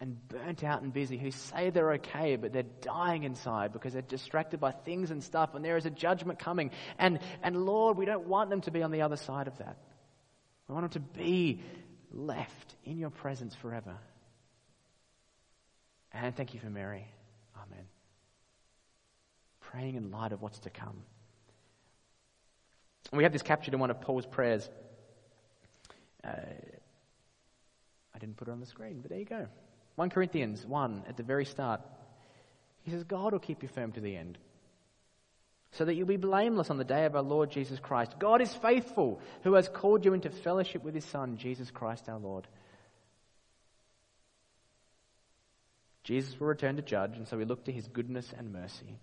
and 0.00 0.28
burnt 0.28 0.62
out 0.62 0.82
and 0.82 0.92
busy, 0.92 1.16
who 1.16 1.30
say 1.30 1.70
they're 1.70 1.94
okay, 1.94 2.36
but 2.36 2.52
they're 2.52 2.62
dying 2.62 3.24
inside 3.24 3.72
because 3.72 3.92
they're 3.92 4.02
distracted 4.02 4.60
by 4.60 4.70
things 4.70 5.10
and 5.10 5.22
stuff, 5.22 5.54
and 5.54 5.64
there 5.64 5.76
is 5.76 5.86
a 5.86 5.90
judgment 5.90 6.38
coming. 6.38 6.70
And, 6.98 7.20
and 7.42 7.64
Lord, 7.64 7.96
we 7.96 8.04
don't 8.04 8.26
want 8.26 8.50
them 8.50 8.60
to 8.62 8.70
be 8.70 8.82
on 8.82 8.90
the 8.90 9.02
other 9.02 9.16
side 9.16 9.48
of 9.48 9.58
that. 9.58 9.76
We 10.68 10.74
want 10.74 10.92
them 10.92 11.02
to 11.02 11.18
be 11.18 11.60
left 12.12 12.74
in 12.84 12.98
your 12.98 13.10
presence 13.10 13.54
forever. 13.54 13.96
And 16.12 16.36
thank 16.36 16.54
you 16.54 16.60
for 16.60 16.70
Mary. 16.70 17.06
Amen. 17.56 17.84
Praying 19.60 19.96
in 19.96 20.10
light 20.10 20.32
of 20.32 20.42
what's 20.42 20.60
to 20.60 20.70
come. 20.70 21.02
We 23.12 23.24
have 23.24 23.32
this 23.32 23.42
captured 23.42 23.74
in 23.74 23.80
one 23.80 23.90
of 23.90 24.00
Paul's 24.00 24.26
prayers. 24.26 24.68
Uh, 26.24 26.30
I 28.14 28.18
didn't 28.18 28.36
put 28.36 28.48
it 28.48 28.52
on 28.52 28.60
the 28.60 28.66
screen, 28.66 29.00
but 29.00 29.10
there 29.10 29.18
you 29.18 29.24
go. 29.24 29.46
1 29.96 30.10
Corinthians 30.10 30.64
1 30.64 31.04
at 31.08 31.16
the 31.16 31.22
very 31.22 31.44
start. 31.44 31.80
He 32.82 32.90
says, 32.90 33.04
God 33.04 33.32
will 33.32 33.40
keep 33.40 33.62
you 33.62 33.68
firm 33.68 33.92
to 33.92 34.00
the 34.00 34.16
end, 34.16 34.38
so 35.72 35.84
that 35.84 35.94
you'll 35.94 36.06
be 36.06 36.16
blameless 36.16 36.70
on 36.70 36.78
the 36.78 36.84
day 36.84 37.04
of 37.04 37.16
our 37.16 37.22
Lord 37.22 37.50
Jesus 37.50 37.78
Christ. 37.78 38.18
God 38.18 38.40
is 38.40 38.54
faithful, 38.54 39.20
who 39.42 39.54
has 39.54 39.68
called 39.68 40.04
you 40.04 40.14
into 40.14 40.30
fellowship 40.30 40.84
with 40.84 40.94
his 40.94 41.04
Son, 41.04 41.36
Jesus 41.36 41.70
Christ 41.70 42.08
our 42.08 42.18
Lord. 42.18 42.46
Jesus 46.04 46.38
will 46.38 46.48
return 46.48 46.76
to 46.76 46.82
judge, 46.82 47.16
and 47.16 47.26
so 47.26 47.38
we 47.38 47.46
look 47.46 47.64
to 47.64 47.72
his 47.72 47.88
goodness 47.88 48.32
and 48.36 48.52
mercy. 48.52 48.98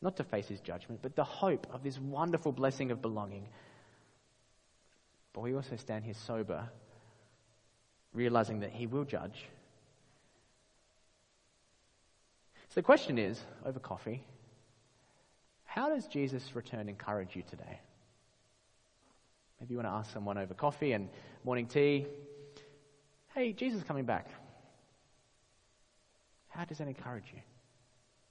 Not 0.00 0.16
to 0.16 0.24
face 0.24 0.48
his 0.48 0.60
judgment, 0.60 1.00
but 1.02 1.14
the 1.14 1.22
hope 1.22 1.66
of 1.72 1.82
this 1.82 1.98
wonderful 1.98 2.50
blessing 2.50 2.90
of 2.90 3.02
belonging. 3.02 3.48
But 5.32 5.40
we 5.40 5.54
also 5.54 5.76
stand 5.76 6.04
here 6.04 6.14
sober, 6.14 6.68
realizing 8.12 8.60
that 8.60 8.70
he 8.70 8.86
will 8.86 9.04
judge. 9.04 9.46
So 12.68 12.74
the 12.74 12.82
question 12.82 13.18
is 13.18 13.40
over 13.64 13.78
coffee, 13.78 14.24
how 15.64 15.88
does 15.88 16.06
Jesus' 16.06 16.54
return 16.54 16.88
encourage 16.88 17.34
you 17.34 17.42
today? 17.48 17.80
Maybe 19.60 19.72
you 19.72 19.76
want 19.78 19.88
to 19.88 19.92
ask 19.92 20.12
someone 20.12 20.36
over 20.38 20.54
coffee 20.54 20.92
and 20.92 21.08
morning 21.44 21.66
tea, 21.66 22.06
hey, 23.34 23.52
Jesus 23.52 23.80
is 23.80 23.86
coming 23.86 24.04
back. 24.04 24.26
How 26.48 26.64
does 26.64 26.78
that 26.78 26.88
encourage 26.88 27.24
you? 27.32 27.40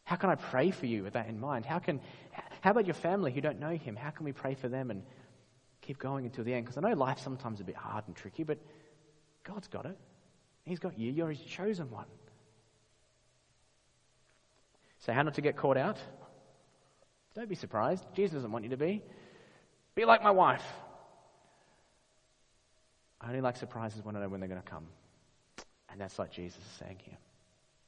How 0.04 0.16
can 0.16 0.30
I 0.30 0.36
pray 0.36 0.72
for 0.72 0.86
you 0.86 1.04
with 1.04 1.14
that 1.14 1.28
in 1.30 1.40
mind? 1.40 1.66
How, 1.66 1.80
can, 1.80 2.00
how 2.62 2.72
about 2.72 2.86
your 2.86 2.96
family 2.96 3.32
who 3.32 3.42
don't 3.42 3.60
know 3.60 3.76
Him? 3.76 3.96
How 3.96 4.10
can 4.10 4.26
we 4.26 4.34
pray 4.34 4.56
for 4.56 4.68
them 4.68 4.92
and 4.92 5.04
keep 5.92 6.00
going 6.00 6.26
until 6.26 6.46
the 6.46 6.54
end? 6.54 6.66
Because 6.66 6.78
I 6.78 6.90
know 6.90 6.96
life's 6.96 7.22
sometimes 7.22 7.60
a 7.60 7.66
bit 7.66 7.76
hard 7.76 8.06
and 8.08 8.16
tricky, 8.16 8.44
but 8.44 8.58
God's 9.44 9.68
got 9.68 9.86
it. 9.86 9.98
He's 10.64 10.80
got 10.80 10.98
you. 10.98 11.12
You're 11.12 11.30
His 11.30 11.42
chosen 11.42 11.92
one. 11.92 12.06
So, 15.00 15.12
how 15.12 15.24
not 15.24 15.34
to 15.34 15.42
get 15.42 15.58
caught 15.58 15.76
out? 15.76 15.98
Don't 17.36 17.50
be 17.50 17.56
surprised. 17.56 18.06
Jesus 18.14 18.36
doesn't 18.36 18.52
want 18.54 18.64
you 18.64 18.70
to 18.70 18.78
be. 18.78 19.04
Be 19.96 20.06
like 20.06 20.24
my 20.24 20.32
wife. 20.32 20.64
I 23.20 23.28
only 23.28 23.42
like 23.42 23.58
surprises 23.58 24.02
when 24.04 24.16
I 24.16 24.22
know 24.22 24.30
when 24.30 24.40
they're 24.40 24.50
going 24.50 24.62
to 24.62 24.70
come. 24.70 24.88
And 25.90 26.00
that's 26.00 26.18
like 26.18 26.32
Jesus 26.32 26.62
is 26.62 26.72
saying 26.80 27.00
here. 27.04 27.18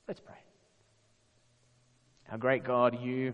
Let's 0.10 0.20
pray. 0.20 0.36
Our 2.30 2.38
great 2.38 2.66
God, 2.66 3.00
you, 3.02 3.34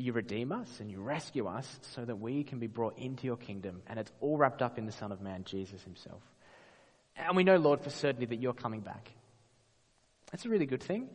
you 0.00 0.12
redeem 0.12 0.52
us 0.52 0.68
and 0.80 0.90
you 0.90 1.00
rescue 1.00 1.46
us 1.46 1.78
so 1.94 2.04
that 2.04 2.16
we 2.16 2.44
can 2.44 2.58
be 2.58 2.66
brought 2.66 2.98
into 2.98 3.26
your 3.26 3.36
kingdom. 3.36 3.82
And 3.86 3.98
it's 3.98 4.10
all 4.20 4.36
wrapped 4.36 4.62
up 4.62 4.78
in 4.78 4.86
the 4.86 4.92
Son 4.92 5.12
of 5.12 5.20
Man, 5.20 5.44
Jesus 5.44 5.82
himself. 5.82 6.22
And 7.16 7.36
we 7.36 7.44
know, 7.44 7.56
Lord, 7.56 7.80
for 7.80 7.90
certainty 7.90 8.26
that 8.26 8.40
you're 8.40 8.54
coming 8.54 8.80
back. 8.80 9.10
That's 10.30 10.46
a 10.46 10.48
really 10.48 10.66
good 10.66 10.82
thing. 10.82 11.08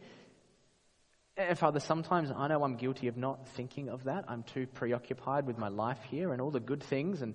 And 1.38 1.58
Father, 1.58 1.80
sometimes 1.80 2.32
I 2.36 2.48
know 2.48 2.64
I'm 2.64 2.78
guilty 2.78 3.08
of 3.08 3.18
not 3.18 3.48
thinking 3.50 3.90
of 3.90 4.06
that. 4.06 4.26
I'm 4.28 4.44
too 4.44 4.68
preoccupied 4.68 5.48
with 5.48 5.58
my 5.58 5.68
life 5.68 6.00
here 6.10 6.32
and 6.32 6.42
all 6.42 6.52
the 6.52 6.60
good 6.60 6.84
things. 6.84 7.22
And, 7.22 7.34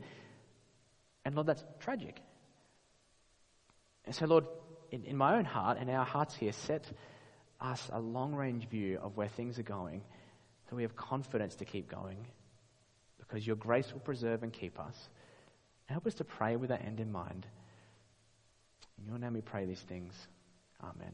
and 1.24 1.34
Lord, 1.34 1.46
that's 1.46 1.64
tragic. 1.80 2.20
And 4.06 4.14
so, 4.14 4.26
Lord, 4.26 4.46
in, 4.90 5.04
in 5.04 5.16
my 5.16 5.36
own 5.36 5.44
heart 5.44 5.78
and 5.78 5.90
our 5.90 6.04
hearts 6.04 6.34
here, 6.34 6.52
set 6.52 6.90
us 7.60 7.90
a 7.92 8.00
long 8.00 8.34
range 8.34 8.68
view 8.68 8.98
of 9.02 9.16
where 9.16 9.28
things 9.28 9.58
are 9.58 9.64
going 9.64 10.02
so 10.70 10.76
we 10.76 10.82
have 10.82 10.94
confidence 10.94 11.56
to 11.56 11.64
keep 11.64 11.90
going 11.90 12.16
because 13.18 13.44
your 13.44 13.56
grace 13.56 13.92
will 13.92 14.00
preserve 14.00 14.44
and 14.44 14.52
keep 14.52 14.78
us. 14.78 15.08
Help 15.86 16.06
us 16.06 16.14
to 16.14 16.24
pray 16.24 16.54
with 16.54 16.68
that 16.68 16.84
end 16.84 17.00
in 17.00 17.10
mind. 17.10 17.44
In 19.00 19.08
your 19.08 19.18
name 19.18 19.34
we 19.34 19.40
pray 19.40 19.64
these 19.64 19.80
things. 19.80 20.14
Amen. 20.80 21.12